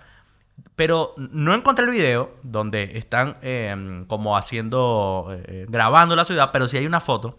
Pero 0.75 1.13
no 1.17 1.53
encontré 1.53 1.85
el 1.85 1.91
video 1.91 2.35
donde 2.43 2.97
están 2.97 3.37
eh, 3.41 4.03
como 4.07 4.37
haciendo, 4.37 5.27
eh, 5.31 5.65
grabando 5.69 6.15
la 6.15 6.25
ciudad, 6.25 6.49
pero 6.51 6.67
sí 6.67 6.77
hay 6.77 6.85
una 6.85 7.01
foto 7.01 7.37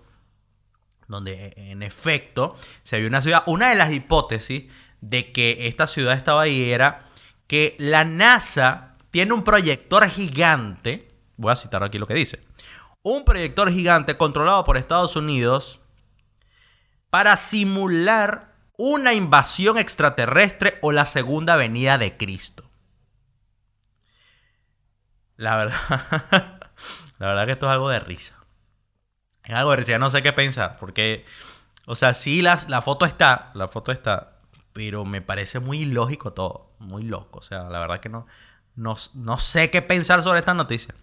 donde 1.09 1.52
en 1.57 1.83
efecto 1.83 2.57
se 2.85 2.99
ve 2.99 3.07
una 3.07 3.23
ciudad. 3.23 3.43
Una 3.47 3.69
de 3.71 3.75
las 3.76 3.93
hipótesis 3.93 4.71
de 5.00 5.33
que 5.33 5.67
esta 5.67 5.87
ciudad 5.87 6.17
estaba 6.17 6.43
ahí 6.43 6.71
era 6.71 7.11
que 7.47 7.76
la 7.79 8.05
NASA 8.05 8.97
tiene 9.11 9.35
un 9.35 9.45
proyector 9.45 10.09
gigante, 10.09 11.11
voy 11.37 11.52
a 11.52 11.57
citar 11.57 11.85
aquí 11.85 11.99
lo 11.99 12.07
que 12.07 12.14
dice, 12.14 12.41
un 13.02 13.25
proyector 13.25 13.71
gigante 13.71 14.17
controlado 14.17 14.64
por 14.64 14.76
Estados 14.76 15.17
Unidos 15.17 15.81
para 17.11 17.37
simular 17.37 18.55
una 18.79 19.12
invasión 19.12 19.76
extraterrestre 19.76 20.79
o 20.81 20.93
la 20.93 21.05
segunda 21.05 21.57
venida 21.57 21.99
de 21.99 22.17
Cristo. 22.17 22.72
La 25.43 25.57
verdad, 25.57 25.77
la 27.19 27.27
verdad 27.27 27.47
que 27.47 27.53
esto 27.53 27.67
es 27.67 27.73
algo 27.73 27.89
de 27.89 27.99
risa. 27.99 28.37
Es 29.43 29.57
algo 29.57 29.73
de 29.73 29.79
risa, 29.79 29.91
ya 29.91 29.99
no 29.99 30.09
sé 30.09 30.23
qué 30.23 30.33
pensar, 30.33 30.77
porque, 30.79 31.27
o 31.87 31.97
sea, 31.97 32.15
sí 32.15 32.43
la, 32.43 32.61
la 32.69 32.81
foto 32.81 33.07
está, 33.07 33.51
la 33.55 33.67
foto 33.67 33.91
está, 33.91 34.39
pero 34.73 35.05
me 35.05 35.21
parece 35.21 35.59
muy 35.59 35.81
ilógico 35.81 36.33
todo, 36.33 36.77
muy 36.79 37.03
loco. 37.03 37.41
O 37.41 37.43
sea, 37.43 37.65
la 37.65 37.81
verdad 37.81 37.99
que 37.99 38.09
no, 38.09 38.29
no, 38.77 38.97
no 39.15 39.37
sé 39.37 39.69
qué 39.69 39.83
pensar 39.83 40.23
sobre 40.23 40.39
esta 40.39 40.55
noticia. 40.55 40.95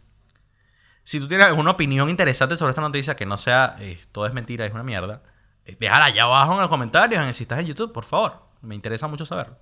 Si 1.04 1.20
tú 1.20 1.28
tienes 1.28 1.48
alguna 1.48 1.72
opinión 1.72 2.10
interesante 2.10 2.56
sobre 2.56 2.70
esta 2.70 2.82
noticia, 2.82 3.18
que 3.18 3.26
no 3.26 3.38
sea 3.38 3.76
eh, 3.80 4.00
todo 4.14 4.26
es 4.26 4.34
mentira, 4.34 4.66
es 4.66 4.74
una 4.74 4.84
mierda, 4.84 5.22
eh, 5.66 5.76
déjala 5.78 6.06
allá 6.06 6.24
abajo 6.24 6.54
en 6.54 6.62
los 6.62 6.70
comentarios, 6.70 7.22
en 7.22 7.34
si 7.34 7.44
estás 7.44 7.60
en 7.60 7.66
YouTube, 7.66 7.92
por 7.92 8.06
favor. 8.06 8.42
Me 8.62 8.74
interesa 8.74 9.08
mucho 9.08 9.26
saberlo. 9.26 9.58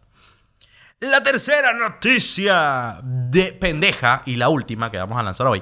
La 0.99 1.21
tercera 1.21 1.73
noticia 1.73 2.99
de 3.03 3.53
pendeja 3.53 4.23
y 4.25 4.35
la 4.35 4.49
última 4.49 4.89
que 4.89 4.97
vamos 4.97 5.19
a 5.19 5.21
lanzar 5.21 5.45
hoy. 5.45 5.61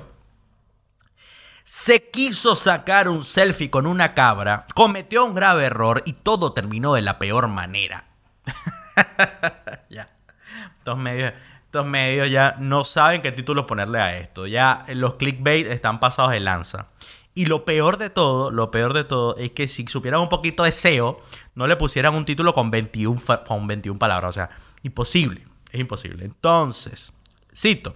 Se 1.65 2.09
quiso 2.09 2.55
sacar 2.55 3.09
un 3.09 3.25
selfie 3.25 3.69
con 3.69 3.85
una 3.85 4.13
cabra, 4.13 4.65
cometió 4.73 5.25
un 5.25 5.35
grave 5.35 5.65
error 5.65 6.03
y 6.05 6.13
todo 6.13 6.53
terminó 6.53 6.93
de 6.93 7.01
la 7.01 7.19
peor 7.19 7.49
manera. 7.49 8.05
ya. 9.89 10.07
Estos 10.85 11.85
medios, 11.85 12.31
ya 12.31 12.55
no 12.59 12.85
saben 12.85 13.21
qué 13.21 13.33
título 13.33 13.67
ponerle 13.67 13.99
a 13.99 14.17
esto. 14.17 14.47
Ya 14.47 14.85
los 14.87 15.15
clickbait 15.15 15.67
están 15.67 15.99
pasados 15.99 16.31
de 16.31 16.39
lanza. 16.39 16.87
Y 17.33 17.47
lo 17.47 17.65
peor 17.65 17.97
de 17.97 18.09
todo, 18.09 18.51
lo 18.51 18.71
peor 18.71 18.93
de 18.93 19.03
todo 19.03 19.35
es 19.35 19.51
que 19.51 19.67
si 19.67 19.85
supieran 19.85 20.21
un 20.21 20.29
poquito 20.29 20.63
de 20.63 20.71
SEO, 20.71 21.19
no 21.55 21.67
le 21.67 21.75
pusieran 21.75 22.15
un 22.15 22.23
título 22.23 22.53
con 22.53 22.71
21, 22.71 23.21
con 23.45 23.67
21 23.67 23.99
palabras. 23.99 24.29
O 24.29 24.33
sea, 24.33 24.49
Imposible, 24.85 25.47
es 25.71 25.79
imposible. 25.79 26.25
Entonces, 26.25 27.11
cito. 27.55 27.95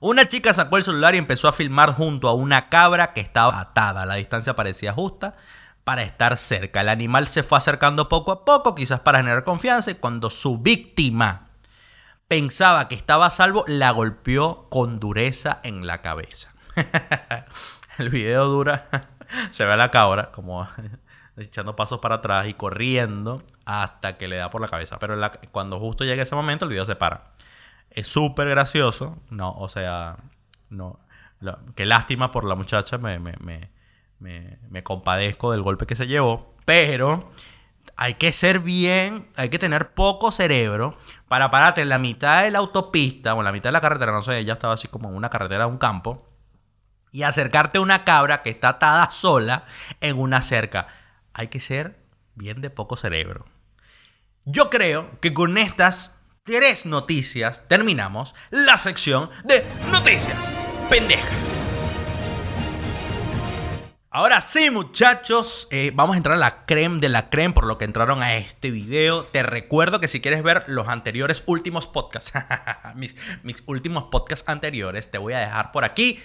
Una 0.00 0.26
chica 0.26 0.52
sacó 0.52 0.78
el 0.78 0.82
celular 0.82 1.14
y 1.14 1.18
empezó 1.18 1.46
a 1.46 1.52
filmar 1.52 1.94
junto 1.94 2.26
a 2.28 2.34
una 2.34 2.68
cabra 2.68 3.12
que 3.12 3.20
estaba 3.20 3.60
atada. 3.60 4.04
La 4.04 4.16
distancia 4.16 4.56
parecía 4.56 4.92
justa 4.92 5.36
para 5.84 6.02
estar 6.02 6.36
cerca. 6.38 6.80
El 6.80 6.88
animal 6.88 7.28
se 7.28 7.44
fue 7.44 7.56
acercando 7.56 8.08
poco 8.08 8.32
a 8.32 8.44
poco, 8.44 8.74
quizás 8.74 8.98
para 8.98 9.18
generar 9.18 9.44
confianza, 9.44 9.92
y 9.92 9.94
cuando 9.94 10.28
su 10.28 10.58
víctima 10.58 11.50
pensaba 12.26 12.88
que 12.88 12.96
estaba 12.96 13.26
a 13.26 13.30
salvo, 13.30 13.64
la 13.68 13.92
golpeó 13.92 14.68
con 14.70 14.98
dureza 14.98 15.60
en 15.62 15.86
la 15.86 16.02
cabeza. 16.02 16.52
el 17.98 18.08
video 18.10 18.46
dura, 18.46 18.88
se 19.52 19.64
ve 19.64 19.72
a 19.74 19.76
la 19.76 19.92
cabra 19.92 20.32
como 20.32 20.66
echando 21.40 21.76
pasos 21.76 22.00
para 22.00 22.16
atrás 22.16 22.48
y 22.48 22.54
corriendo 22.54 23.42
hasta 23.64 24.16
que 24.16 24.28
le 24.28 24.36
da 24.36 24.50
por 24.50 24.60
la 24.60 24.68
cabeza. 24.68 24.98
Pero 24.98 25.18
cuando 25.50 25.78
justo 25.78 26.04
llega 26.04 26.22
ese 26.22 26.34
momento, 26.34 26.64
el 26.64 26.70
video 26.70 26.86
se 26.86 26.96
para. 26.96 27.32
Es 27.90 28.08
súper 28.08 28.48
gracioso. 28.48 29.18
No, 29.30 29.52
o 29.52 29.68
sea, 29.68 30.16
no. 30.68 30.98
qué 31.74 31.86
lástima 31.86 32.32
por 32.32 32.44
la 32.44 32.54
muchacha. 32.54 32.98
Me, 32.98 33.18
me, 33.18 33.34
me, 33.40 34.58
me, 34.68 34.82
compadezco 34.82 35.52
del 35.52 35.62
golpe 35.62 35.86
que 35.86 35.96
se 35.96 36.06
llevó. 36.06 36.54
Pero 36.64 37.30
hay 37.96 38.14
que 38.14 38.32
ser 38.32 38.60
bien, 38.60 39.28
hay 39.36 39.48
que 39.48 39.58
tener 39.58 39.92
poco 39.94 40.30
cerebro 40.32 40.96
para 41.28 41.50
pararte 41.50 41.80
en 41.80 41.88
la 41.88 41.98
mitad 41.98 42.44
de 42.44 42.50
la 42.50 42.58
autopista 42.58 43.34
o 43.34 43.38
en 43.38 43.44
la 43.44 43.52
mitad 43.52 43.68
de 43.70 43.72
la 43.72 43.80
carretera, 43.80 44.12
no 44.12 44.22
sé, 44.22 44.38
ella 44.38 44.54
estaba 44.54 44.74
así 44.74 44.88
como 44.88 45.08
en 45.08 45.16
una 45.16 45.30
carretera 45.30 45.64
de 45.64 45.70
un 45.70 45.78
campo, 45.78 46.26
y 47.12 47.22
acercarte 47.22 47.78
a 47.78 47.80
una 47.80 48.04
cabra 48.04 48.42
que 48.42 48.50
está 48.50 48.70
atada 48.70 49.10
sola 49.10 49.64
en 50.00 50.18
una 50.18 50.42
cerca 50.42 50.88
hay 51.34 51.48
que 51.48 51.60
ser 51.60 52.00
bien 52.34 52.60
de 52.60 52.70
poco 52.70 52.96
cerebro. 52.96 53.46
Yo 54.44 54.70
creo 54.70 55.20
que 55.20 55.34
con 55.34 55.58
estas 55.58 56.12
tres 56.44 56.86
noticias 56.86 57.66
terminamos 57.68 58.34
la 58.50 58.78
sección 58.78 59.30
de 59.44 59.64
noticias 59.90 60.38
pendejas. 60.88 61.50
Ahora 64.12 64.40
sí, 64.40 64.70
muchachos, 64.70 65.68
eh, 65.70 65.92
vamos 65.94 66.14
a 66.14 66.16
entrar 66.16 66.34
a 66.34 66.38
la 66.38 66.66
creme 66.66 66.98
de 66.98 67.08
la 67.08 67.30
creme 67.30 67.54
por 67.54 67.64
lo 67.66 67.78
que 67.78 67.84
entraron 67.84 68.24
a 68.24 68.34
este 68.34 68.72
video. 68.72 69.22
Te 69.22 69.44
recuerdo 69.44 70.00
que 70.00 70.08
si 70.08 70.20
quieres 70.20 70.42
ver 70.42 70.64
los 70.66 70.88
anteriores 70.88 71.44
últimos 71.46 71.86
podcasts, 71.86 72.32
mis, 72.96 73.14
mis 73.44 73.62
últimos 73.66 74.04
podcasts 74.10 74.48
anteriores, 74.48 75.12
te 75.12 75.18
voy 75.18 75.34
a 75.34 75.38
dejar 75.38 75.70
por 75.70 75.84
aquí, 75.84 76.20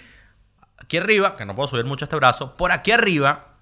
aquí 0.78 0.96
arriba, 0.96 1.36
que 1.36 1.44
no 1.44 1.54
puedo 1.54 1.68
subir 1.68 1.84
mucho 1.84 2.06
este 2.06 2.16
brazo, 2.16 2.56
por 2.56 2.72
aquí 2.72 2.90
arriba 2.90 3.55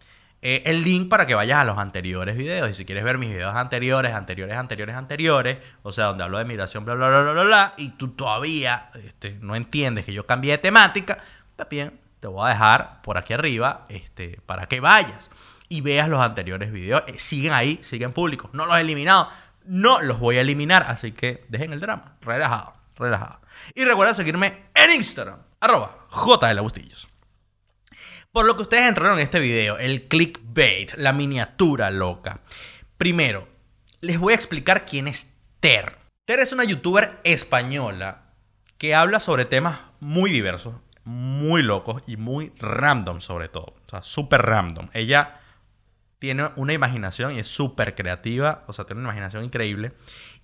eh, 0.46 0.62
el 0.66 0.84
link 0.84 1.08
para 1.08 1.26
que 1.26 1.34
vayas 1.34 1.58
a 1.60 1.64
los 1.64 1.78
anteriores 1.78 2.36
videos. 2.36 2.70
Y 2.70 2.74
si 2.74 2.84
quieres 2.84 3.02
ver 3.02 3.16
mis 3.16 3.30
videos 3.30 3.54
anteriores, 3.54 4.12
anteriores, 4.12 4.58
anteriores, 4.58 4.94
anteriores, 4.94 5.58
o 5.82 5.90
sea, 5.90 6.04
donde 6.04 6.22
hablo 6.22 6.36
de 6.36 6.44
migración, 6.44 6.84
bla, 6.84 6.94
bla, 6.94 7.08
bla, 7.08 7.32
bla, 7.32 7.42
bla, 7.44 7.74
y 7.78 7.88
tú 7.96 8.08
todavía 8.08 8.90
este, 9.02 9.38
no 9.40 9.56
entiendes 9.56 10.04
que 10.04 10.12
yo 10.12 10.26
cambié 10.26 10.52
de 10.52 10.58
temática, 10.58 11.24
también 11.56 11.98
te 12.20 12.26
voy 12.26 12.44
a 12.44 12.52
dejar 12.52 13.00
por 13.00 13.16
aquí 13.16 13.32
arriba 13.32 13.86
este, 13.88 14.38
para 14.44 14.66
que 14.66 14.80
vayas 14.80 15.30
y 15.70 15.80
veas 15.80 16.10
los 16.10 16.20
anteriores 16.20 16.70
videos. 16.70 17.04
Eh, 17.06 17.18
siguen 17.18 17.54
ahí, 17.54 17.80
siguen 17.82 18.12
públicos. 18.12 18.50
No 18.52 18.66
los 18.66 18.76
he 18.76 18.80
eliminado, 18.82 19.30
no 19.64 20.02
los 20.02 20.20
voy 20.20 20.36
a 20.36 20.42
eliminar, 20.42 20.84
así 20.88 21.12
que 21.12 21.46
dejen 21.48 21.72
el 21.72 21.80
drama. 21.80 22.16
Relajado, 22.20 22.74
relajado. 22.96 23.40
Y 23.74 23.82
recuerda 23.82 24.12
seguirme 24.12 24.64
en 24.74 24.90
Instagram, 24.90 25.38
arroba. 25.58 26.04
Por 28.34 28.46
lo 28.46 28.56
que 28.56 28.62
ustedes 28.62 28.88
entraron 28.88 29.20
en 29.20 29.26
este 29.26 29.38
video, 29.38 29.78
el 29.78 30.08
clickbait, 30.08 30.94
la 30.96 31.12
miniatura 31.12 31.92
loca. 31.92 32.40
Primero, 32.98 33.46
les 34.00 34.18
voy 34.18 34.32
a 34.32 34.34
explicar 34.34 34.84
quién 34.84 35.06
es 35.06 35.32
Ter. 35.60 35.98
Ter 36.24 36.40
es 36.40 36.52
una 36.52 36.64
youtuber 36.64 37.20
española 37.22 38.32
que 38.76 38.92
habla 38.92 39.20
sobre 39.20 39.44
temas 39.44 39.78
muy 40.00 40.32
diversos, 40.32 40.74
muy 41.04 41.62
locos 41.62 42.02
y 42.08 42.16
muy 42.16 42.52
random 42.58 43.20
sobre 43.20 43.48
todo. 43.48 43.76
O 43.86 43.88
sea, 43.88 44.02
súper 44.02 44.42
random. 44.42 44.88
Ella 44.94 45.38
tiene 46.18 46.50
una 46.56 46.72
imaginación 46.72 47.34
y 47.34 47.38
es 47.38 47.46
súper 47.46 47.94
creativa, 47.94 48.64
o 48.66 48.72
sea, 48.72 48.84
tiene 48.84 49.00
una 49.00 49.10
imaginación 49.10 49.44
increíble. 49.44 49.92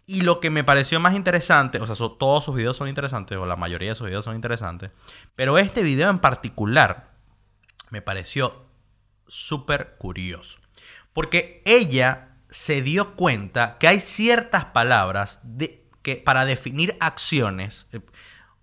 Y 0.06 0.20
lo 0.20 0.38
que 0.38 0.50
me 0.50 0.62
pareció 0.62 1.00
más 1.00 1.16
interesante, 1.16 1.80
o 1.80 1.86
sea, 1.88 1.96
todos 1.96 2.44
sus 2.44 2.54
videos 2.54 2.76
son 2.76 2.86
interesantes, 2.86 3.36
o 3.36 3.46
la 3.46 3.56
mayoría 3.56 3.88
de 3.88 3.94
sus 3.96 4.06
videos 4.06 4.24
son 4.24 4.36
interesantes, 4.36 4.92
pero 5.34 5.58
este 5.58 5.82
video 5.82 6.08
en 6.08 6.20
particular 6.20 7.09
me 7.90 8.02
pareció 8.02 8.66
súper 9.26 9.96
curioso. 9.98 10.58
Porque 11.12 11.62
ella 11.64 12.36
se 12.50 12.82
dio 12.82 13.16
cuenta 13.16 13.78
que 13.78 13.88
hay 13.88 14.00
ciertas 14.00 14.66
palabras 14.66 15.40
de, 15.42 15.84
que 16.02 16.16
para 16.16 16.44
definir 16.44 16.96
acciones, 17.00 17.86
eh, 17.92 18.00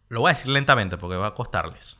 lo 0.09 0.21
voy 0.21 0.31
a 0.31 0.33
decir 0.33 0.49
lentamente 0.49 0.97
porque 0.97 1.17
va 1.17 1.27
a 1.27 1.33
costarles. 1.33 1.97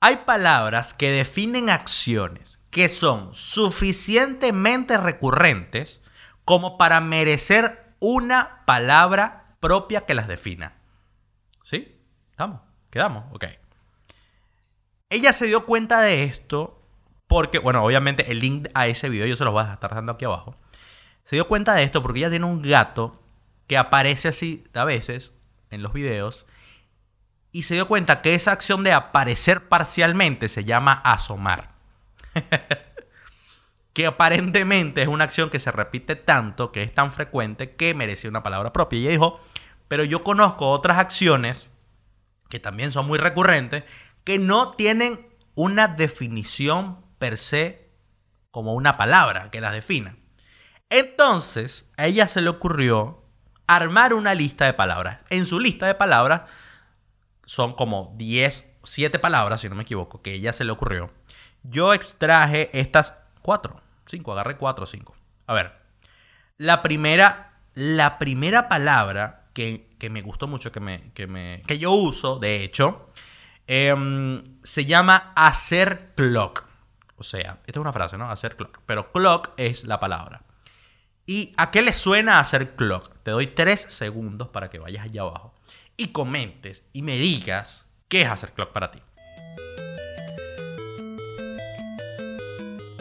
Hay 0.00 0.18
palabras 0.18 0.94
que 0.94 1.10
definen 1.10 1.70
acciones 1.70 2.58
que 2.70 2.88
son 2.88 3.34
suficientemente 3.34 4.98
recurrentes 4.98 6.00
como 6.44 6.76
para 6.76 7.00
merecer 7.00 7.94
una 7.98 8.64
palabra 8.66 9.56
propia 9.60 10.04
que 10.04 10.14
las 10.14 10.28
defina. 10.28 10.74
¿Sí? 11.64 11.98
¿Estamos? 12.30 12.60
¿Quedamos? 12.90 13.24
Ok. 13.32 13.46
Ella 15.08 15.32
se 15.32 15.46
dio 15.46 15.66
cuenta 15.66 16.00
de 16.00 16.24
esto 16.24 16.82
porque, 17.28 17.58
bueno, 17.58 17.84
obviamente 17.84 18.30
el 18.30 18.40
link 18.40 18.68
a 18.74 18.88
ese 18.88 19.08
video 19.08 19.26
yo 19.26 19.36
se 19.36 19.44
los 19.44 19.52
voy 19.52 19.64
a 19.64 19.74
estar 19.74 19.90
dejando 19.90 20.12
aquí 20.12 20.24
abajo. 20.24 20.56
Se 21.24 21.36
dio 21.36 21.46
cuenta 21.46 21.74
de 21.74 21.84
esto 21.84 22.02
porque 22.02 22.20
ella 22.20 22.30
tiene 22.30 22.46
un 22.46 22.62
gato 22.62 23.22
que 23.68 23.76
aparece 23.76 24.28
así 24.28 24.64
a 24.74 24.84
veces 24.84 25.32
en 25.70 25.82
los 25.82 25.92
videos 25.92 26.46
y 27.52 27.62
se 27.62 27.74
dio 27.74 27.88
cuenta 27.88 28.20
que 28.20 28.34
esa 28.34 28.52
acción 28.52 28.84
de 28.84 28.92
aparecer 28.92 29.68
parcialmente 29.68 30.48
se 30.48 30.64
llama 30.64 30.92
asomar. 31.04 31.70
que 33.92 34.06
aparentemente 34.06 35.02
es 35.02 35.08
una 35.08 35.24
acción 35.24 35.50
que 35.50 35.60
se 35.60 35.72
repite 35.72 36.16
tanto, 36.16 36.70
que 36.70 36.82
es 36.82 36.94
tan 36.94 37.12
frecuente, 37.12 37.76
que 37.76 37.94
merece 37.94 38.28
una 38.28 38.42
palabra 38.42 38.72
propia. 38.72 38.98
Y 38.98 39.02
ella 39.02 39.12
dijo, 39.12 39.40
pero 39.88 40.04
yo 40.04 40.22
conozco 40.22 40.70
otras 40.70 40.98
acciones 40.98 41.70
que 42.50 42.60
también 42.60 42.92
son 42.92 43.06
muy 43.06 43.18
recurrentes 43.18 43.84
que 44.26 44.40
no 44.40 44.72
tienen 44.72 45.24
una 45.54 45.86
definición 45.86 46.98
per 47.18 47.38
se 47.38 47.88
como 48.50 48.74
una 48.74 48.96
palabra 48.96 49.50
que 49.52 49.60
las 49.60 49.72
defina. 49.72 50.16
Entonces, 50.90 51.88
a 51.96 52.06
ella 52.06 52.26
se 52.26 52.40
le 52.40 52.50
ocurrió 52.50 53.22
armar 53.68 54.14
una 54.14 54.34
lista 54.34 54.66
de 54.66 54.74
palabras. 54.74 55.20
En 55.30 55.46
su 55.46 55.60
lista 55.60 55.86
de 55.86 55.94
palabras 55.94 56.42
son 57.44 57.74
como 57.74 58.14
10, 58.16 58.66
7 58.82 59.18
palabras, 59.20 59.60
si 59.60 59.68
no 59.68 59.76
me 59.76 59.84
equivoco, 59.84 60.20
que 60.22 60.34
ella 60.34 60.52
se 60.52 60.64
le 60.64 60.72
ocurrió. 60.72 61.12
Yo 61.62 61.94
extraje 61.94 62.68
estas 62.78 63.14
4, 63.42 63.80
5, 64.06 64.32
agarré 64.32 64.56
4 64.56 64.84
o 64.84 64.86
5. 64.88 65.16
A 65.46 65.54
ver, 65.54 65.72
la 66.58 66.82
primera, 66.82 67.60
la 67.74 68.18
primera 68.18 68.68
palabra 68.68 69.46
que, 69.54 69.86
me 70.10 70.22
gustó 70.22 70.48
mucho, 70.48 70.72
que, 70.72 70.80
me, 70.80 71.12
que, 71.12 71.28
me, 71.28 71.62
que 71.68 71.78
yo 71.78 71.92
uso, 71.92 72.40
de 72.40 72.64
hecho, 72.64 73.12
em, 73.66 74.58
se 74.62 74.84
llama 74.84 75.32
hacer 75.34 76.12
clock. 76.14 76.64
O 77.16 77.24
sea, 77.24 77.60
esta 77.66 77.78
es 77.78 77.82
una 77.82 77.92
frase, 77.92 78.16
¿no? 78.18 78.30
Hacer 78.30 78.56
clock. 78.56 78.80
Pero 78.86 79.12
clock 79.12 79.50
es 79.56 79.84
la 79.84 80.00
palabra. 80.00 80.42
¿Y 81.26 81.54
a 81.56 81.70
qué 81.70 81.82
le 81.82 81.92
suena 81.92 82.38
hacer 82.38 82.76
clock? 82.76 83.10
Te 83.22 83.32
doy 83.32 83.48
tres 83.48 83.86
segundos 83.88 84.48
para 84.48 84.70
que 84.70 84.78
vayas 84.78 85.04
allá 85.04 85.22
abajo 85.22 85.54
y 85.96 86.08
comentes 86.08 86.84
y 86.92 87.02
me 87.02 87.16
digas 87.16 87.86
qué 88.08 88.22
es 88.22 88.28
hacer 88.28 88.52
clock 88.52 88.72
para 88.72 88.92
ti. 88.92 89.02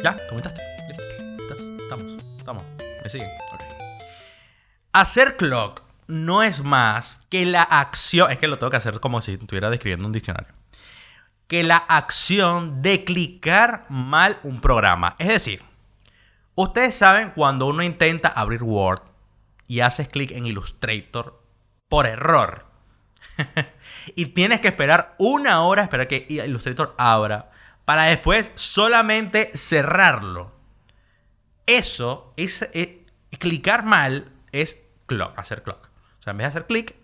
¿Ya? 0.04 0.18
¿Comentaste? 0.30 0.62
Estamos, 1.84 2.24
estamos. 2.38 2.64
¿Me 3.04 3.10
siguen? 3.10 3.30
Hacer 4.92 5.36
clock 5.36 5.84
no 6.08 6.42
es 6.42 6.62
más 6.62 7.22
que 7.30 7.46
la 7.46 7.64
acción. 7.64 8.32
Es 8.32 8.40
que 8.40 8.48
lo 8.48 8.58
tengo 8.58 8.72
que 8.72 8.78
hacer 8.78 9.00
como 9.00 9.22
si 9.22 9.34
estuviera 9.34 9.70
describiendo 9.70 10.08
un 10.08 10.14
diccionario. 10.14 10.55
Que 11.48 11.64
la 11.64 11.78
acción 11.78 12.82
de 12.82 13.04
clicar 13.04 13.86
mal 13.90 14.40
un 14.44 14.62
programa. 14.62 15.16
Es 15.20 15.28
decir, 15.28 15.62
Ustedes 16.56 16.96
saben 16.96 17.32
cuando 17.32 17.66
uno 17.66 17.84
intenta 17.84 18.30
abrir 18.30 18.64
Word 18.64 19.02
y 19.68 19.82
haces 19.82 20.08
clic 20.08 20.32
en 20.32 20.46
Illustrator 20.46 21.44
por 21.90 22.06
error. 22.06 22.66
y 24.16 24.28
tienes 24.28 24.62
que 24.62 24.70
esperar 24.70 25.16
una 25.20 25.64
hora 25.64 25.84
esperar 25.84 26.08
que 26.08 26.26
Illustrator 26.30 26.96
abra 26.98 27.52
para 27.84 28.04
después 28.04 28.52
solamente 28.56 29.52
cerrarlo. 29.54 30.56
Eso 31.68 32.34
es, 32.38 32.70
eh, 32.74 33.06
clicar 33.38 33.84
mal 33.84 34.32
es 34.54 34.78
clock, 35.08 35.38
hacer 35.38 35.62
clock. 35.62 35.90
O 36.22 36.24
sea, 36.24 36.32
en 36.32 36.38
vez 36.38 36.46
de 36.46 36.50
hacer 36.50 36.68
clic, 36.68 36.96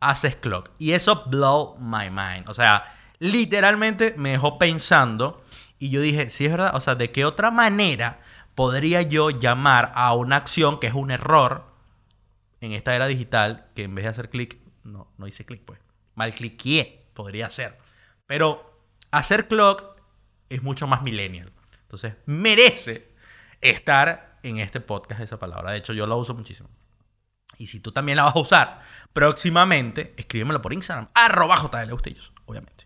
haces 0.00 0.36
clock. 0.36 0.70
Y 0.78 0.92
eso 0.92 1.24
blow 1.26 1.76
my 1.78 2.08
mind. 2.08 2.48
O 2.48 2.54
sea, 2.54 2.95
literalmente 3.18 4.14
me 4.16 4.30
dejó 4.30 4.58
pensando 4.58 5.44
y 5.78 5.90
yo 5.90 6.00
dije, 6.00 6.30
sí 6.30 6.46
es 6.46 6.52
verdad, 6.52 6.74
o 6.74 6.80
sea, 6.80 6.94
¿de 6.94 7.10
qué 7.10 7.24
otra 7.24 7.50
manera 7.50 8.20
podría 8.54 9.02
yo 9.02 9.30
llamar 9.30 9.92
a 9.94 10.14
una 10.14 10.36
acción 10.36 10.80
que 10.80 10.86
es 10.86 10.94
un 10.94 11.10
error 11.10 11.76
en 12.60 12.72
esta 12.72 12.94
era 12.94 13.06
digital, 13.06 13.66
que 13.74 13.84
en 13.84 13.94
vez 13.94 14.04
de 14.04 14.10
hacer 14.10 14.30
clic, 14.30 14.58
no, 14.82 15.12
no 15.18 15.26
hice 15.26 15.44
clic, 15.44 15.62
pues. 15.64 15.78
Mal 16.14 16.34
cliqué, 16.34 17.06
podría 17.14 17.50
ser. 17.50 17.78
Pero 18.26 18.80
hacer 19.10 19.46
clock 19.46 20.00
es 20.48 20.62
mucho 20.62 20.86
más 20.86 21.02
millennial. 21.02 21.52
Entonces, 21.82 22.14
merece 22.24 23.12
estar 23.60 24.38
en 24.42 24.58
este 24.58 24.80
podcast 24.80 25.20
esa 25.20 25.38
palabra. 25.38 25.72
De 25.72 25.78
hecho, 25.78 25.92
yo 25.92 26.06
la 26.06 26.14
uso 26.14 26.34
muchísimo. 26.34 26.70
Y 27.58 27.68
si 27.68 27.80
tú 27.80 27.92
también 27.92 28.16
la 28.16 28.24
vas 28.24 28.36
a 28.36 28.40
usar 28.40 28.82
próximamente, 29.12 30.14
escríbemelo 30.16 30.62
por 30.62 30.72
Instagram, 30.72 31.08
arroba 31.14 31.56
JL 31.56 31.92
obviamente. 32.46 32.85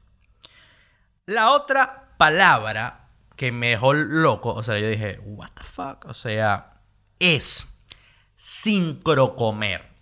La 1.31 1.53
otra 1.53 2.17
palabra 2.19 3.09
que 3.37 3.53
me 3.53 3.69
dejó 3.69 3.93
loco, 3.95 4.53
o 4.53 4.65
sea, 4.65 4.81
yo 4.81 4.89
dije, 4.89 5.21
what 5.25 5.51
the 5.55 5.63
fuck, 5.63 6.05
o 6.07 6.13
sea, 6.13 6.81
es 7.21 7.73
sincrocomer. 8.35 9.95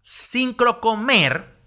Sincrocomer 0.00 1.58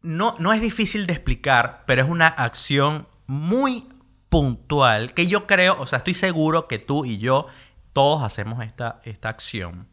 no, 0.00 0.34
no 0.40 0.52
es 0.52 0.60
difícil 0.60 1.06
de 1.06 1.12
explicar, 1.12 1.84
pero 1.86 2.02
es 2.02 2.08
una 2.10 2.26
acción 2.26 3.06
muy 3.28 3.88
puntual 4.28 5.14
que 5.14 5.28
yo 5.28 5.46
creo, 5.46 5.80
o 5.80 5.86
sea, 5.86 5.98
estoy 5.98 6.14
seguro 6.14 6.66
que 6.66 6.80
tú 6.80 7.04
y 7.04 7.18
yo 7.18 7.46
todos 7.92 8.24
hacemos 8.24 8.64
esta, 8.64 9.00
esta 9.04 9.28
acción. 9.28 9.88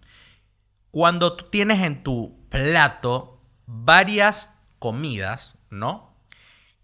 Cuando 0.89 1.35
tú 1.35 1.45
tienes 1.51 1.81
en 1.81 2.01
tu 2.01 2.49
plato 2.49 3.43
varias 3.67 4.51
comidas, 4.79 5.59
¿no? 5.69 6.06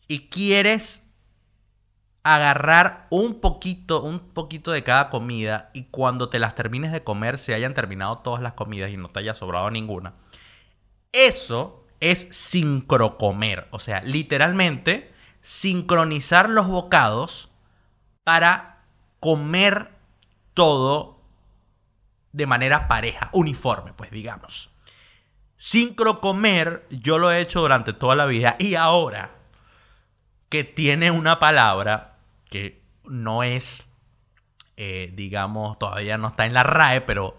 Y 0.08 0.28
quieres 0.30 1.04
agarrar 2.24 3.08
un 3.10 3.42
poquito, 3.42 4.02
un 4.02 4.20
poquito 4.20 4.72
de 4.72 4.84
cada 4.84 5.10
comida 5.10 5.70
y 5.74 5.84
cuando 5.86 6.30
te 6.30 6.40
las 6.40 6.56
termines 6.56 6.94
de 6.94 7.04
comer 7.04 7.38
se 7.38 7.54
hayan 7.54 7.74
terminado 7.74 8.20
todas 8.20 8.42
las 8.42 8.54
comidas 8.54 8.92
y 8.92 8.98
no 8.98 9.10
te 9.10 9.20
haya 9.20 9.34
sobrado 9.34 9.70
ninguna. 9.70 10.14
Eso 11.12 11.86
es 12.00 12.28
sincrocomer, 12.32 13.68
o 13.72 13.80
sea, 13.80 14.02
literalmente 14.02 15.14
sincronizar 15.42 16.50
los 16.50 16.68
bocados 16.68 17.52
para 18.24 18.86
comer 19.20 19.92
todo 20.54 21.20
de 22.32 22.46
manera 22.46 22.88
pareja, 22.88 23.30
uniforme, 23.34 23.94
pues 23.94 24.12
digamos. 24.12 24.70
Sincrocomer 25.58 26.88
yo 26.90 27.18
lo 27.18 27.32
he 27.32 27.42
hecho 27.42 27.60
durante 27.60 27.94
toda 27.94 28.16
la 28.16 28.26
vida 28.26 28.56
y 28.60 28.76
ahora 28.76 29.43
que 30.54 30.64
tiene 30.64 31.10
una 31.10 31.40
palabra 31.40 32.18
que 32.48 32.84
no 33.06 33.42
es, 33.42 33.90
eh, 34.78 35.10
digamos, 35.16 35.80
todavía 35.80 36.20
no 36.20 36.28
está 36.28 36.46
en 36.46 36.54
la 36.54 36.62
RAE, 36.62 37.02
pero 37.02 37.36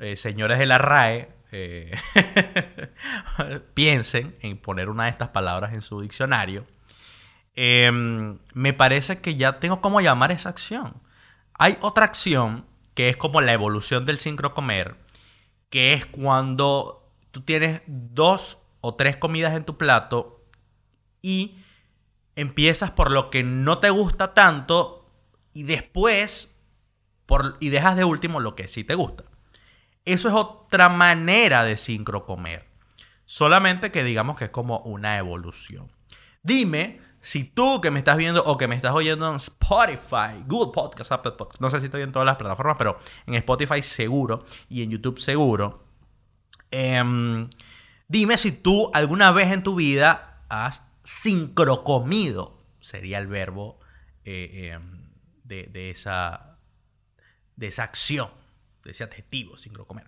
eh, 0.00 0.16
señores 0.16 0.58
de 0.58 0.64
la 0.64 0.78
RAE, 0.78 1.28
eh, 1.52 1.94
piensen 3.74 4.34
en 4.40 4.56
poner 4.56 4.88
una 4.88 5.04
de 5.04 5.10
estas 5.10 5.28
palabras 5.28 5.74
en 5.74 5.82
su 5.82 6.00
diccionario. 6.00 6.64
Em, 7.54 8.38
me 8.54 8.72
parece 8.72 9.20
que 9.20 9.34
ya 9.34 9.60
tengo 9.60 9.82
cómo 9.82 10.00
llamar 10.00 10.32
esa 10.32 10.48
acción. 10.48 10.94
Hay 11.52 11.76
otra 11.82 12.06
acción 12.06 12.64
que 12.94 13.10
es 13.10 13.18
como 13.18 13.42
la 13.42 13.52
evolución 13.52 14.06
del 14.06 14.16
sincrocomer, 14.16 14.96
que 15.68 15.92
es 15.92 16.06
cuando 16.06 17.12
tú 17.30 17.42
tienes 17.42 17.82
dos 17.86 18.56
o 18.80 18.94
tres 18.94 19.18
comidas 19.18 19.54
en 19.54 19.66
tu 19.66 19.76
plato 19.76 20.46
y 21.20 21.58
empiezas 22.38 22.92
por 22.92 23.10
lo 23.10 23.30
que 23.30 23.42
no 23.42 23.78
te 23.78 23.90
gusta 23.90 24.32
tanto 24.32 25.10
y 25.52 25.64
después 25.64 26.54
y 27.58 27.68
dejas 27.68 27.96
de 27.96 28.04
último 28.04 28.38
lo 28.38 28.54
que 28.54 28.68
sí 28.68 28.84
te 28.84 28.94
gusta. 28.94 29.24
Eso 30.04 30.28
es 30.28 30.34
otra 30.34 30.88
manera 30.88 31.64
de 31.64 31.76
sincrocomer. 31.76 32.68
Solamente 33.24 33.90
que 33.90 34.04
digamos 34.04 34.36
que 34.36 34.46
es 34.46 34.50
como 34.50 34.78
una 34.78 35.18
evolución. 35.18 35.90
Dime 36.42 37.00
si 37.20 37.42
tú 37.42 37.80
que 37.80 37.90
me 37.90 37.98
estás 37.98 38.16
viendo 38.16 38.44
o 38.44 38.56
que 38.56 38.68
me 38.68 38.76
estás 38.76 38.92
oyendo 38.92 39.28
en 39.28 39.34
Spotify, 39.36 40.40
Google 40.46 40.72
Podcast, 40.72 41.10
Apple 41.10 41.32
Podcast, 41.32 41.60
no 41.60 41.70
sé 41.70 41.80
si 41.80 41.86
estoy 41.86 42.02
en 42.02 42.12
todas 42.12 42.24
las 42.24 42.36
plataformas, 42.36 42.76
pero 42.78 43.00
en 43.26 43.34
Spotify 43.34 43.82
seguro 43.82 44.44
y 44.68 44.84
en 44.84 44.90
YouTube 44.90 45.18
seguro. 45.18 45.84
Em, 46.70 47.50
dime 48.06 48.38
si 48.38 48.52
tú 48.52 48.92
alguna 48.94 49.32
vez 49.32 49.50
en 49.50 49.64
tu 49.64 49.74
vida 49.74 50.44
has 50.48 50.87
sincrocomido 51.08 52.60
sería 52.80 53.16
el 53.16 53.28
verbo 53.28 53.80
eh, 54.26 54.72
em, 54.74 55.08
de, 55.42 55.88
esa, 55.88 56.58
de 57.56 57.68
esa 57.68 57.84
acción, 57.84 58.28
de 58.84 58.90
ese 58.90 59.04
adjetivo, 59.04 59.56
sincrocomer. 59.56 60.06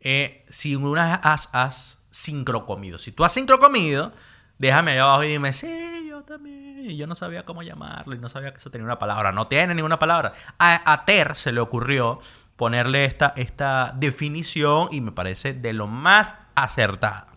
Eh, 0.00 0.44
si 0.50 0.74
una 0.74 1.14
has, 1.14 1.48
has 1.52 1.98
sincrocomido, 2.10 2.98
si 2.98 3.12
tú 3.12 3.24
has 3.24 3.32
sincrocomido, 3.32 4.12
déjame 4.58 4.90
allá 4.90 5.02
abajo 5.02 5.22
y 5.22 5.28
dime, 5.28 5.52
sí, 5.52 6.08
yo 6.08 6.24
también, 6.24 6.96
yo 6.96 7.06
no 7.06 7.14
sabía 7.14 7.44
cómo 7.44 7.62
llamarlo 7.62 8.16
y 8.16 8.18
no 8.18 8.28
sabía 8.28 8.50
que 8.50 8.58
eso 8.58 8.72
tenía 8.72 8.86
una 8.86 8.98
palabra. 8.98 9.30
No 9.30 9.46
tiene 9.46 9.72
ninguna 9.72 10.00
palabra. 10.00 10.34
A, 10.58 11.04
Ter 11.06 11.36
se 11.36 11.52
le 11.52 11.60
ocurrió 11.60 12.18
ponerle 12.56 13.04
esta, 13.04 13.34
esta 13.36 13.92
definición 13.94 14.88
y 14.90 15.00
me 15.00 15.12
parece 15.12 15.54
de 15.54 15.72
lo 15.72 15.86
más 15.86 16.34
acertada. 16.56 17.28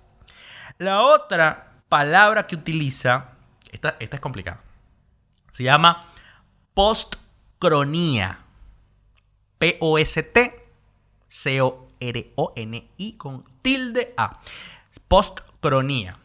La 0.80 1.04
otra 1.04 1.67
palabra 1.90 2.48
que 2.48 2.56
utiliza, 2.56 3.32
esta, 3.72 3.96
esta 4.00 4.16
es 4.16 4.22
complicada, 4.22 4.62
se 5.52 5.64
llama 5.64 6.08
postcronía. 6.74 8.40
P-O-S-T 9.58 10.68
C-O-R-O-N-I 11.30 13.18
con 13.18 13.44
tilde 13.62 14.14
A. 14.18 14.40
Postcronía. 15.08 16.18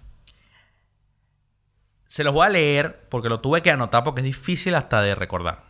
Se 2.07 2.25
los 2.25 2.35
voy 2.35 2.47
a 2.47 2.51
leer 2.51 3.07
porque 3.09 3.29
lo 3.29 3.41
tuve 3.41 3.63
que 3.63 3.71
anotar 3.71 4.05
porque 4.05 4.21
es 4.21 4.27
difícil 4.27 4.75
hasta 4.75 5.01
de 5.01 5.15
recordar. 5.15 5.65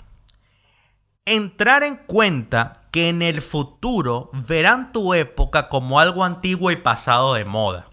Entrar 1.25 1.85
en 1.85 1.97
cuenta 1.97 2.83
que 2.91 3.09
en 3.09 3.23
el 3.23 3.43
futuro 3.43 4.31
verán 4.33 4.93
tu 4.93 5.15
época 5.15 5.69
como 5.69 6.01
algo 6.01 6.25
antiguo 6.25 6.71
y 6.71 6.77
pasado 6.77 7.35
de 7.35 7.45
moda. 7.45 7.89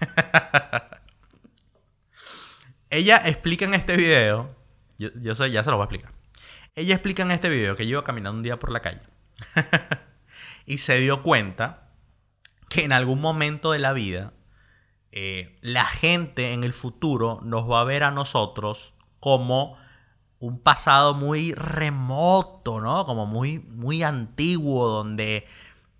Ella 2.94 3.22
explica 3.24 3.64
en 3.64 3.74
este 3.74 3.96
video, 3.96 4.54
yo, 4.98 5.34
sé, 5.34 5.50
ya 5.50 5.64
se 5.64 5.70
lo 5.70 5.78
voy 5.78 5.82
a 5.82 5.86
explicar. 5.86 6.12
Ella 6.76 6.94
explica 6.94 7.24
en 7.24 7.32
este 7.32 7.48
video 7.48 7.74
que 7.74 7.86
yo 7.86 7.90
iba 7.90 8.04
caminando 8.04 8.36
un 8.36 8.44
día 8.44 8.60
por 8.60 8.70
la 8.70 8.82
calle 8.82 9.00
y 10.66 10.78
se 10.78 11.00
dio 11.00 11.24
cuenta 11.24 11.90
que 12.68 12.84
en 12.84 12.92
algún 12.92 13.20
momento 13.20 13.72
de 13.72 13.80
la 13.80 13.92
vida 13.92 14.32
eh, 15.10 15.58
la 15.60 15.86
gente 15.86 16.52
en 16.52 16.62
el 16.62 16.72
futuro 16.72 17.40
nos 17.42 17.68
va 17.68 17.80
a 17.80 17.84
ver 17.84 18.04
a 18.04 18.12
nosotros 18.12 18.94
como 19.18 19.76
un 20.38 20.60
pasado 20.60 21.14
muy 21.14 21.52
remoto, 21.52 22.80
¿no? 22.80 23.06
Como 23.06 23.26
muy, 23.26 23.58
muy 23.58 24.04
antiguo, 24.04 24.86
donde 24.86 25.48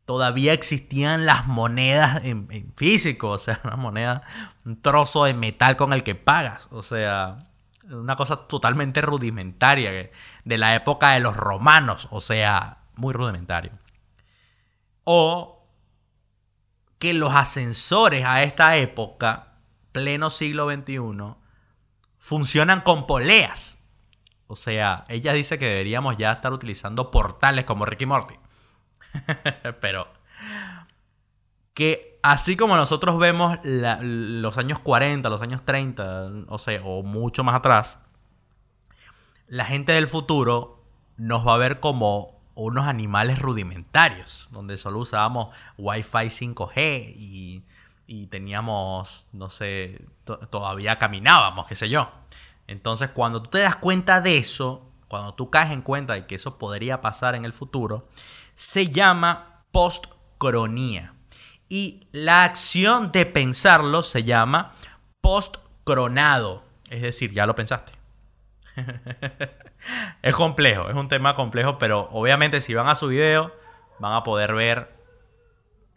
todavía 0.05 0.53
existían 0.53 1.27
las 1.27 1.47
monedas 1.47 2.25
en, 2.25 2.73
físico, 2.77 3.31
o 3.31 3.39
sea, 3.39 3.61
una 3.65 3.77
moneda, 3.77 4.23
un 4.65 4.81
trozo 4.81 5.25
de 5.25 5.35
metal 5.35 5.77
con 5.77 5.93
el 5.93 6.03
que 6.03 6.15
pagas, 6.15 6.67
o 6.71 6.83
sea, 6.83 7.49
una 7.91 8.17
cosa 8.17 8.47
totalmente 8.49 9.01
rudimentaria, 9.01 10.11
de 10.45 10.59
la 10.59 10.75
época 10.75 11.11
de 11.13 11.21
los 11.21 11.37
romanos, 11.37 12.09
o 12.11 12.21
sea, 12.21 12.79
muy 12.97 13.13
rudimentario. 13.13 13.73
O 15.05 15.67
que 16.99 17.13
los 17.13 17.35
ascensores 17.35 18.25
a 18.25 18.43
esta 18.43 18.77
época, 18.77 19.59
pleno 19.93 20.31
siglo 20.31 20.71
XXI, 20.71 21.35
funcionan 22.19 22.81
con 22.81 23.07
poleas. 23.07 23.77
O 24.47 24.57
sea, 24.57 25.05
ella 25.09 25.33
dice 25.33 25.59
que 25.59 25.67
deberíamos 25.67 26.17
ya 26.17 26.33
estar 26.33 26.53
utilizando 26.53 27.11
portales 27.11 27.65
como 27.67 27.85
Ricky 27.85 28.07
Morty. 28.07 28.37
Pero 29.81 30.09
que 31.75 32.19
así 32.23 32.57
como 32.57 32.77
nosotros 32.77 33.19
vemos 33.19 33.59
los 33.65 34.59
años 34.59 34.79
40, 34.79 35.29
los 35.29 35.43
años 35.43 35.63
30, 35.65 36.31
o 36.49 36.59
sea, 36.59 36.81
o 36.85 37.03
mucho 37.03 37.45
más 37.45 37.57
atrás, 37.57 37.99
la 39.49 39.65
gente 39.65 39.93
del 39.93 40.09
futuro 40.09 40.83
nos 41.17 41.47
va 41.47 41.55
a 41.55 41.59
ver 41.59 41.81
como 41.81 42.41
unos 42.55 42.87
animales 42.87 43.41
rudimentarios, 43.41 44.49
donde 44.53 44.79
solo 44.79 45.01
usábamos 45.01 45.55
Wi-Fi 45.77 46.31
5G 46.31 47.15
y, 48.07 48.27
teníamos, 48.27 49.27
no 49.33 49.51
sé, 49.51 50.03
todavía 50.51 50.99
caminábamos, 50.99 51.67
qué 51.67 51.75
sé 51.75 51.89
yo. 51.89 52.11
Entonces, 52.67 53.11
cuando 53.11 53.43
tú 53.43 53.51
te 53.51 53.59
das 53.59 53.77
cuenta 53.77 54.21
de 54.21 54.39
eso, 54.39 54.89
cuando 55.09 55.35
tú 55.35 55.51
caes 55.51 55.73
en 55.73 55.83
cuenta 55.83 56.15
de 56.15 56.27
que 56.27 56.37
eso 56.37 56.59
podría 56.59 57.01
pasar 57.01 57.35
en 57.35 57.45
el 57.45 57.53
futuro, 57.53 58.07
se 58.55 58.89
llama 58.89 59.65
postcronía. 59.71 61.15
Y 61.69 62.07
la 62.13 62.45
acción 62.45 63.11
de 63.13 63.27
pensarlo 63.27 64.03
se 64.03 64.23
llama 64.25 64.75
postcronado. 65.21 66.63
Es 66.91 67.03
decir, 67.03 67.33
ya 67.33 67.47
lo 67.47 67.55
pensaste. 67.55 67.93
es 70.23 70.35
complejo, 70.35 70.89
es 70.89 70.95
un 70.95 71.09
tema 71.09 71.35
complejo, 71.35 71.79
pero 71.79 72.09
obviamente 72.13 72.61
si 72.61 72.75
van 72.75 72.89
a 72.89 72.95
su 72.95 73.09
video 73.09 73.53
van 73.99 74.13
a 74.13 74.25
poder 74.25 74.55
ver 74.55 74.93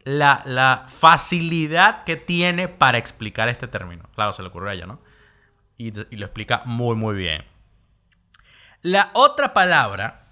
la, 0.04 0.42
la 0.46 0.86
facilidad 0.90 2.04
que 2.04 2.16
tiene 2.16 2.68
para 2.68 2.98
explicar 2.98 3.50
este 3.50 3.68
término. 3.68 4.04
Claro, 4.16 4.34
se 4.34 4.42
le 4.42 4.48
ocurrió 4.48 4.70
a 4.70 4.74
ella, 4.74 4.86
¿no? 4.86 5.02
Y, 5.78 5.92
lo 5.92 6.26
explica 6.26 6.64
muy, 6.66 6.96
muy 6.96 7.16
bien. 7.16 7.44
La 8.82 9.12
otra 9.14 9.54
palabra 9.54 10.27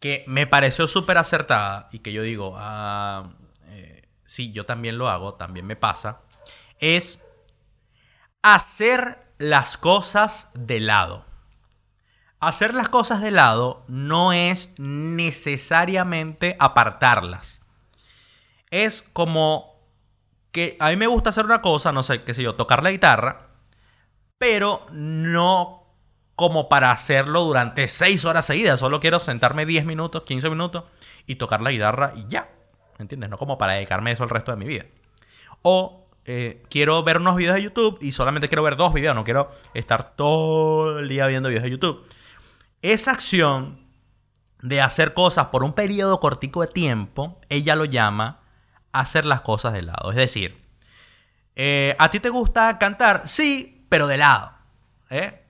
que 0.00 0.24
me 0.26 0.46
pareció 0.46 0.86
súper 0.88 1.18
acertada 1.18 1.88
y 1.92 2.00
que 2.00 2.12
yo 2.12 2.22
digo, 2.22 2.54
ah, 2.56 3.30
eh, 3.66 4.08
sí, 4.26 4.52
yo 4.52 4.64
también 4.66 4.98
lo 4.98 5.08
hago, 5.08 5.34
también 5.34 5.66
me 5.66 5.76
pasa, 5.76 6.20
es 6.78 7.20
hacer 8.42 9.18
las 9.38 9.76
cosas 9.76 10.48
de 10.54 10.80
lado. 10.80 11.24
Hacer 12.40 12.72
las 12.72 12.88
cosas 12.88 13.20
de 13.20 13.32
lado 13.32 13.84
no 13.88 14.32
es 14.32 14.72
necesariamente 14.78 16.56
apartarlas. 16.60 17.60
Es 18.70 19.02
como 19.12 19.78
que 20.52 20.76
a 20.78 20.90
mí 20.90 20.96
me 20.96 21.08
gusta 21.08 21.30
hacer 21.30 21.44
una 21.44 21.62
cosa, 21.62 21.90
no 21.90 22.04
sé, 22.04 22.22
qué 22.22 22.34
sé 22.34 22.42
yo, 22.42 22.54
tocar 22.54 22.82
la 22.82 22.92
guitarra, 22.92 23.48
pero 24.38 24.86
no 24.92 25.77
como 26.38 26.68
para 26.68 26.92
hacerlo 26.92 27.42
durante 27.42 27.88
6 27.88 28.24
horas 28.24 28.46
seguidas. 28.46 28.78
Solo 28.78 29.00
quiero 29.00 29.18
sentarme 29.18 29.66
10 29.66 29.84
minutos, 29.84 30.22
15 30.22 30.48
minutos 30.48 30.84
y 31.26 31.34
tocar 31.34 31.60
la 31.60 31.72
guitarra 31.72 32.12
y 32.14 32.28
ya. 32.28 32.48
¿Me 32.96 33.02
entiendes? 33.02 33.28
No 33.28 33.38
como 33.38 33.58
para 33.58 33.72
dedicarme 33.72 34.12
eso 34.12 34.22
el 34.22 34.30
resto 34.30 34.52
de 34.52 34.56
mi 34.56 34.64
vida. 34.64 34.84
O 35.62 36.06
eh, 36.24 36.62
quiero 36.70 37.02
ver 37.02 37.16
unos 37.16 37.34
videos 37.34 37.56
de 37.56 37.62
YouTube 37.62 37.98
y 38.00 38.12
solamente 38.12 38.46
quiero 38.46 38.62
ver 38.62 38.76
dos 38.76 38.94
videos. 38.94 39.16
No 39.16 39.24
quiero 39.24 39.50
estar 39.74 40.14
todo 40.14 41.00
el 41.00 41.08
día 41.08 41.26
viendo 41.26 41.48
videos 41.48 41.64
de 41.64 41.70
YouTube. 41.70 42.06
Esa 42.82 43.10
acción 43.10 43.88
de 44.62 44.80
hacer 44.80 45.14
cosas 45.14 45.46
por 45.46 45.64
un 45.64 45.72
periodo 45.72 46.20
cortico 46.20 46.60
de 46.60 46.68
tiempo, 46.68 47.40
ella 47.48 47.74
lo 47.74 47.84
llama 47.84 48.42
hacer 48.92 49.24
las 49.24 49.40
cosas 49.40 49.72
de 49.72 49.82
lado. 49.82 50.12
Es 50.12 50.16
decir, 50.16 50.56
eh, 51.56 51.96
¿a 51.98 52.10
ti 52.10 52.20
te 52.20 52.28
gusta 52.28 52.78
cantar? 52.78 53.26
Sí, 53.26 53.84
pero 53.88 54.06
de 54.06 54.18
lado. 54.18 54.52
¿eh? 55.10 55.47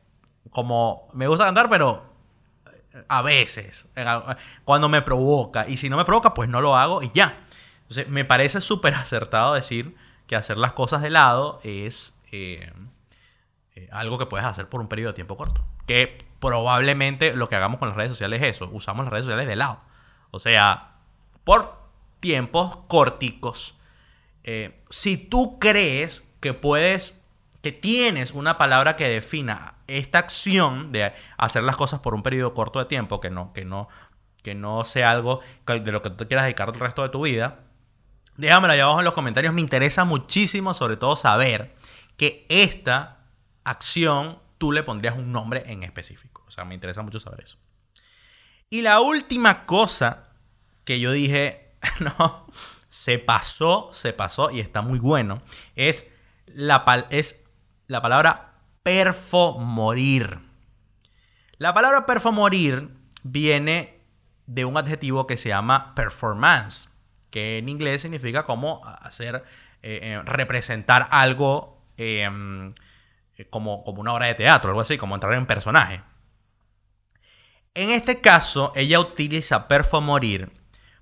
Como 0.51 1.09
me 1.13 1.27
gusta 1.27 1.45
cantar, 1.45 1.69
pero 1.69 2.09
a 3.09 3.23
veces, 3.23 3.87
cuando 4.65 4.89
me 4.89 5.03
provoca. 5.03 5.69
Y 5.69 5.77
si 5.77 5.89
no 5.89 5.97
me 5.97 6.05
provoca, 6.05 6.35
pues 6.35 6.49
no 6.49 6.61
lo 6.61 6.77
hago 6.77 7.03
y 7.03 7.11
ya. 7.13 7.37
Entonces, 7.83 8.09
me 8.09 8.25
parece 8.25 8.61
súper 8.61 8.95
acertado 8.95 9.55
decir 9.55 9.97
que 10.27 10.37
hacer 10.37 10.59
las 10.59 10.73
cosas 10.73 11.03
de 11.03 11.11
lado 11.11 11.61
es 11.63 12.15
eh, 12.33 12.73
eh, 13.75 13.89
algo 13.93 14.19
que 14.19 14.27
puedes 14.27 14.47
hacer 14.47 14.69
por 14.69 14.81
un 14.81 14.89
periodo 14.89 15.13
de 15.13 15.17
tiempo 15.17 15.37
corto. 15.37 15.65
Que 15.87 16.27
probablemente 16.41 17.35
lo 17.35 17.49
que 17.49 17.57
hagamos 17.57 17.79
con 17.79 17.89
las 17.89 17.97
redes 17.97 18.13
sociales 18.13 18.43
es 18.43 18.57
eso. 18.57 18.69
Usamos 18.73 19.05
las 19.05 19.13
redes 19.13 19.25
sociales 19.25 19.47
de 19.47 19.57
lado. 19.57 19.81
O 20.31 20.41
sea, 20.41 20.97
por 21.45 21.79
tiempos 22.21 22.79
corticos. 22.89 23.77
si 24.91 25.17
tú 25.17 25.59
crees 25.59 26.25
que 26.41 26.55
puedes 26.55 27.18
que 27.63 27.73
tienes 27.73 28.33
una 28.33 28.57
palabra 28.59 28.97
que 28.97 29.09
defina 29.09 29.75
esta 29.87 30.19
acción 30.19 30.93
de 30.93 31.13
hacer 31.37 31.63
las 31.65 31.77
cosas 31.77 32.01
por 32.01 32.15
un 32.15 32.23
periodo 32.23 32.55
corto 32.55 32.79
de 32.79 32.85
tiempo, 32.85 33.21
que 33.21 33.31
no, 33.31 33.53
que 33.53 33.65
no, 33.65 33.89
que 34.43 34.55
no 34.55 34.85
sea 34.85 35.11
algo 35.11 35.41
de 35.67 35.93
lo 35.93 36.03
que 36.03 36.11
tú 36.11 36.27
quieras 36.29 36.45
dedicar 36.45 36.69
el 36.69 36.79
resto 36.79 37.03
de 37.03 37.09
tu 37.09 37.23
vida, 37.23 37.61
déjamelo 38.37 38.73
allá 38.73 38.85
abajo 38.85 39.01
en 39.01 39.05
los 39.05 39.15
comentarios. 39.15 39.53
Me 39.53 39.61
interesa 39.61 40.05
muchísimo, 40.05 40.73
sobre 40.73 40.97
todo, 40.97 41.17
saber 41.17 41.75
que 42.17 42.47
esta 42.49 43.19
acción 43.65 44.39
tú 44.59 44.73
le 44.73 44.83
pondrías 44.83 45.17
un 45.17 45.33
nombre 45.33 45.65
en 45.67 45.83
específico. 45.83 46.45
O 46.47 46.51
sea, 46.51 46.65
me 46.65 46.75
interesa 46.75 47.03
mucho 47.03 47.21
saber 47.21 47.41
eso. 47.45 47.59
Y 48.71 48.83
la 48.83 49.01
última 49.01 49.67
cosa 49.67 50.29
que 50.85 51.01
yo 51.01 51.13
dije, 51.13 51.73
no, 52.01 52.47
se 52.89 53.19
pasó, 53.19 53.91
se 53.93 54.13
pasó 54.13 54.51
y 54.51 54.61
está 54.61 54.83
muy 54.83 54.99
bueno, 54.99 55.43
es 55.77 56.07
la, 56.47 57.07
es 57.11 57.41
la 57.89 58.03
palabra 58.03 58.53
perfomorir. 58.83 60.39
La 61.57 61.75
palabra 61.75 62.07
perfomorir 62.07 62.91
viene 63.25 64.01
de 64.47 64.65
un 64.65 64.77
adjetivo 64.77 65.27
que 65.27 65.37
se 65.37 65.49
llama 65.49 65.95
performance, 65.95 66.91
que 67.31 67.59
en 67.59 67.69
inglés 67.69 68.03
significa 68.03 68.45
como 68.45 68.87
hacer, 68.87 69.45
eh, 69.83 70.01
eh, 70.03 70.23
representar 70.25 71.09
algo 71.11 71.83
em, 71.97 72.75
como, 73.51 73.85
como 73.85 74.01
una 74.01 74.13
obra 74.13 74.27
de 74.27 74.35
teatro, 74.35 74.71
algo 74.71 74.83
así, 74.83 74.97
como 74.97 75.15
entrar 75.15 75.35
en 75.35 75.47
personaje. 75.47 76.03
En 77.75 77.91
este 77.91 78.21
caso, 78.21 78.73
ella 78.77 79.01
utiliza 79.01 79.67
perfomorir 79.67 80.53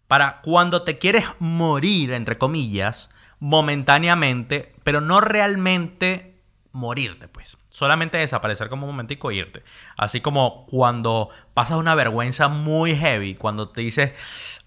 para 0.06 0.40
cuando 0.40 0.82
te 0.82 0.98
quieres 0.98 1.24
morir, 1.40 2.12
entre 2.12 2.38
comillas, 2.38 3.10
momentáneamente, 3.40 4.74
pero 4.84 5.00
no 5.00 5.20
realmente 5.20 6.35
morirte, 6.76 7.26
pues. 7.26 7.56
Solamente 7.70 8.18
desaparecer 8.18 8.68
como 8.68 8.86
un 8.86 8.92
momentico 8.92 9.30
e 9.30 9.36
irte. 9.36 9.62
Así 9.96 10.20
como 10.20 10.66
cuando 10.66 11.30
pasas 11.54 11.78
una 11.78 11.94
vergüenza 11.94 12.48
muy 12.48 12.94
heavy, 12.94 13.34
cuando 13.34 13.70
te 13.70 13.80
dices, 13.80 14.12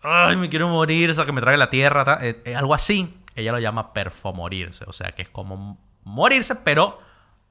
ay, 0.02 0.36
me 0.36 0.50
quiero 0.50 0.68
morir, 0.68 1.12
o 1.12 1.14
sea, 1.14 1.26
que 1.26 1.32
me 1.32 1.42
trague 1.42 1.58
la 1.58 1.70
tierra, 1.70 2.18
eh, 2.22 2.42
eh, 2.46 2.56
algo 2.56 2.74
así, 2.74 3.16
ella 3.36 3.52
lo 3.52 3.60
llama 3.60 3.94
perfomorirse. 3.94 4.86
O 4.88 4.94
sea, 4.94 5.12
que 5.12 5.22
es 5.22 5.30
como 5.30 5.78
morirse, 6.04 6.56
pero 6.56 7.00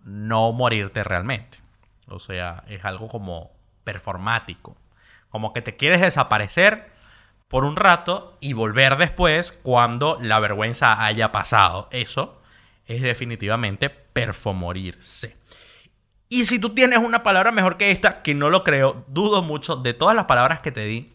no 0.04 0.52
morirte 0.52 1.04
realmente. 1.04 1.58
O 2.08 2.18
sea, 2.18 2.64
es 2.66 2.84
algo 2.84 3.08
como 3.08 3.52
performático. 3.84 4.76
Como 5.30 5.52
que 5.52 5.62
te 5.62 5.76
quieres 5.76 6.00
desaparecer 6.00 6.90
por 7.46 7.64
un 7.64 7.76
rato 7.76 8.36
y 8.40 8.54
volver 8.54 8.96
después 8.96 9.52
cuando 9.62 10.18
la 10.20 10.40
vergüenza 10.40 11.04
haya 11.04 11.30
pasado. 11.30 11.88
Eso 11.92 12.40
es 12.86 13.02
definitivamente 13.02 13.90
perfomorirse. 14.18 15.36
Y 16.28 16.46
si 16.46 16.58
tú 16.58 16.74
tienes 16.74 16.98
una 16.98 17.22
palabra 17.22 17.52
mejor 17.52 17.76
que 17.76 17.92
esta, 17.92 18.20
que 18.22 18.34
no 18.34 18.50
lo 18.50 18.64
creo, 18.64 19.04
dudo 19.06 19.42
mucho, 19.42 19.76
de 19.76 19.94
todas 19.94 20.16
las 20.16 20.24
palabras 20.24 20.58
que 20.58 20.72
te 20.72 20.84
di, 20.84 21.12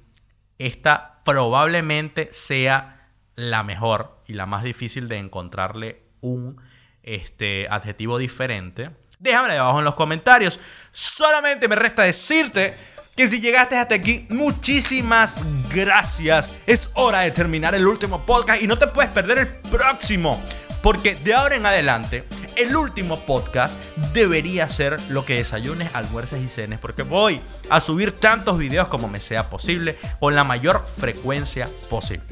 esta 0.57 1.21
probablemente 1.25 2.29
sea 2.31 3.09
la 3.35 3.61
mejor 3.63 4.21
y 4.25 4.33
la 4.33 4.45
más 4.45 4.63
difícil 4.63 5.09
de 5.09 5.17
encontrarle 5.17 6.01
un 6.21 6.61
este, 7.03 7.67
adjetivo 7.69 8.17
diferente. 8.17 8.91
Déjame 9.19 9.57
abajo 9.57 9.79
en 9.79 9.85
los 9.85 9.95
comentarios. 9.95 10.57
Solamente 10.93 11.67
me 11.67 11.75
resta 11.75 12.03
decirte 12.03 12.73
que 13.17 13.29
si 13.29 13.41
llegaste 13.41 13.75
hasta 13.75 13.95
aquí, 13.95 14.25
muchísimas 14.29 15.69
gracias. 15.69 16.55
Es 16.65 16.89
hora 16.93 17.19
de 17.19 17.31
terminar 17.31 17.75
el 17.75 17.85
último 17.85 18.25
podcast 18.25 18.61
y 18.61 18.67
no 18.67 18.77
te 18.77 18.87
puedes 18.87 19.11
perder 19.11 19.39
el 19.39 19.47
próximo. 19.69 20.41
Porque 20.81 21.15
de 21.15 21.33
ahora 21.33 21.55
en 21.55 21.65
adelante, 21.65 22.25
el 22.57 22.75
último 22.75 23.19
podcast 23.25 23.81
debería 24.13 24.69
ser 24.69 24.99
lo 25.09 25.25
que 25.25 25.35
desayunes, 25.35 25.93
almuerces 25.93 26.41
y 26.43 26.47
cenes. 26.47 26.79
Porque 26.79 27.03
voy 27.03 27.41
a 27.69 27.81
subir 27.81 28.11
tantos 28.13 28.57
videos 28.57 28.87
como 28.87 29.07
me 29.07 29.19
sea 29.19 29.49
posible 29.49 29.97
con 30.19 30.35
la 30.35 30.43
mayor 30.43 30.85
frecuencia 30.97 31.67
posible. 31.89 32.23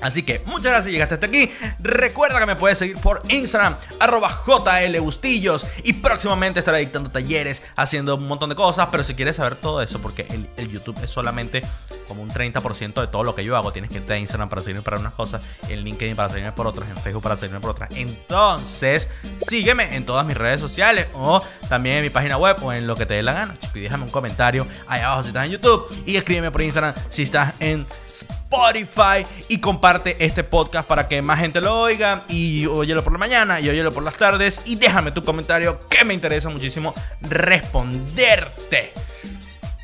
Así 0.00 0.22
que 0.22 0.42
muchas 0.44 0.72
gracias 0.72 0.92
llegaste 0.92 1.14
hasta 1.14 1.26
aquí. 1.26 1.50
Recuerda 1.80 2.38
que 2.38 2.46
me 2.46 2.56
puedes 2.56 2.78
seguir 2.78 2.96
por 2.98 3.22
Instagram, 3.28 3.76
arroba 4.00 4.30
JLBustillos. 4.46 5.66
Y 5.84 5.94
próximamente 5.94 6.60
estaré 6.60 6.78
dictando 6.78 7.10
talleres, 7.10 7.62
haciendo 7.76 8.16
un 8.16 8.26
montón 8.26 8.50
de 8.50 8.56
cosas. 8.56 8.88
Pero 8.90 9.04
si 9.04 9.14
quieres 9.14 9.36
saber 9.36 9.56
todo 9.56 9.82
eso, 9.82 10.00
porque 10.00 10.26
el, 10.56 10.66
YouTube 10.66 10.96
es 11.02 11.10
solamente 11.10 11.62
como 12.08 12.22
un 12.22 12.28
30% 12.28 13.00
de 13.00 13.06
todo 13.06 13.22
lo 13.22 13.34
que 13.34 13.44
yo 13.44 13.56
hago. 13.56 13.72
Tienes 13.72 13.90
que 13.90 13.98
irte 13.98 14.14
a 14.14 14.18
Instagram 14.18 14.48
para 14.48 14.62
seguirme 14.62 14.82
para 14.82 14.98
unas 14.98 15.14
cosas, 15.14 15.48
en 15.68 15.80
LinkedIn 15.80 16.16
para 16.16 16.28
seguirme 16.28 16.52
por 16.52 16.66
otras, 16.66 16.90
en 16.90 16.96
Facebook 16.96 17.22
para 17.22 17.36
seguirme 17.36 17.60
por 17.60 17.70
otras. 17.70 17.90
Entonces, 17.94 19.08
sígueme 19.48 19.94
en 19.94 20.04
todas 20.04 20.26
mis 20.26 20.36
redes 20.36 20.60
sociales 20.60 21.06
o 21.14 21.40
también 21.68 21.98
en 21.98 22.02
mi 22.02 22.10
página 22.10 22.36
web 22.36 22.56
o 22.62 22.72
en 22.72 22.86
lo 22.86 22.96
que 22.96 23.06
te 23.06 23.14
dé 23.14 23.22
la 23.22 23.32
gana. 23.32 23.56
Chico, 23.60 23.78
y 23.78 23.82
déjame 23.82 24.04
un 24.04 24.10
comentario 24.10 24.66
ahí 24.86 25.00
abajo 25.00 25.22
si 25.22 25.28
estás 25.28 25.44
en 25.44 25.52
YouTube. 25.52 26.02
Y 26.04 26.16
escríbeme 26.16 26.50
por 26.50 26.62
Instagram 26.62 26.94
si 27.10 27.22
estás 27.22 27.54
en 27.60 27.86
Spotify 28.56 29.44
y 29.50 29.60
comparte 29.60 30.16
este 30.24 30.42
podcast 30.42 30.88
para 30.88 31.06
que 31.06 31.20
más 31.20 31.38
gente 31.38 31.60
lo 31.60 31.78
oiga 31.78 32.24
y 32.26 32.64
óyelo 32.64 33.04
por 33.04 33.12
la 33.12 33.18
mañana 33.18 33.60
y 33.60 33.68
óyelo 33.68 33.92
por 33.92 34.02
las 34.02 34.14
tardes 34.14 34.62
y 34.64 34.76
déjame 34.76 35.12
tu 35.12 35.22
comentario 35.22 35.86
que 35.90 36.06
me 36.06 36.14
interesa 36.14 36.48
muchísimo 36.48 36.94
responderte. 37.20 38.94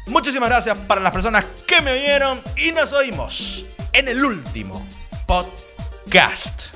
Muchísimas 0.06 0.48
gracias 0.48 0.78
para 0.78 1.02
las 1.02 1.12
personas 1.12 1.44
que 1.66 1.82
me 1.82 1.92
oyeron 1.92 2.40
y 2.56 2.72
nos 2.72 2.94
oímos 2.94 3.66
en 3.92 4.08
el 4.08 4.24
último 4.24 4.86
podcast. 5.26 6.74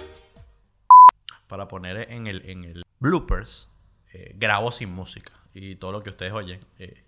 Para 1.48 1.66
poner 1.66 2.12
en 2.12 2.26
el, 2.26 2.48
en 2.48 2.64
el 2.64 2.84
bloopers, 2.98 3.70
eh, 4.12 4.32
grabo 4.36 4.70
sin 4.70 4.90
música 4.90 5.32
y 5.54 5.76
todo 5.76 5.92
lo 5.92 6.02
que 6.02 6.10
ustedes 6.10 6.34
oyen 6.34 6.60
eh, 6.78 7.04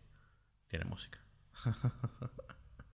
tiene 0.71 0.87
música. 0.87 1.19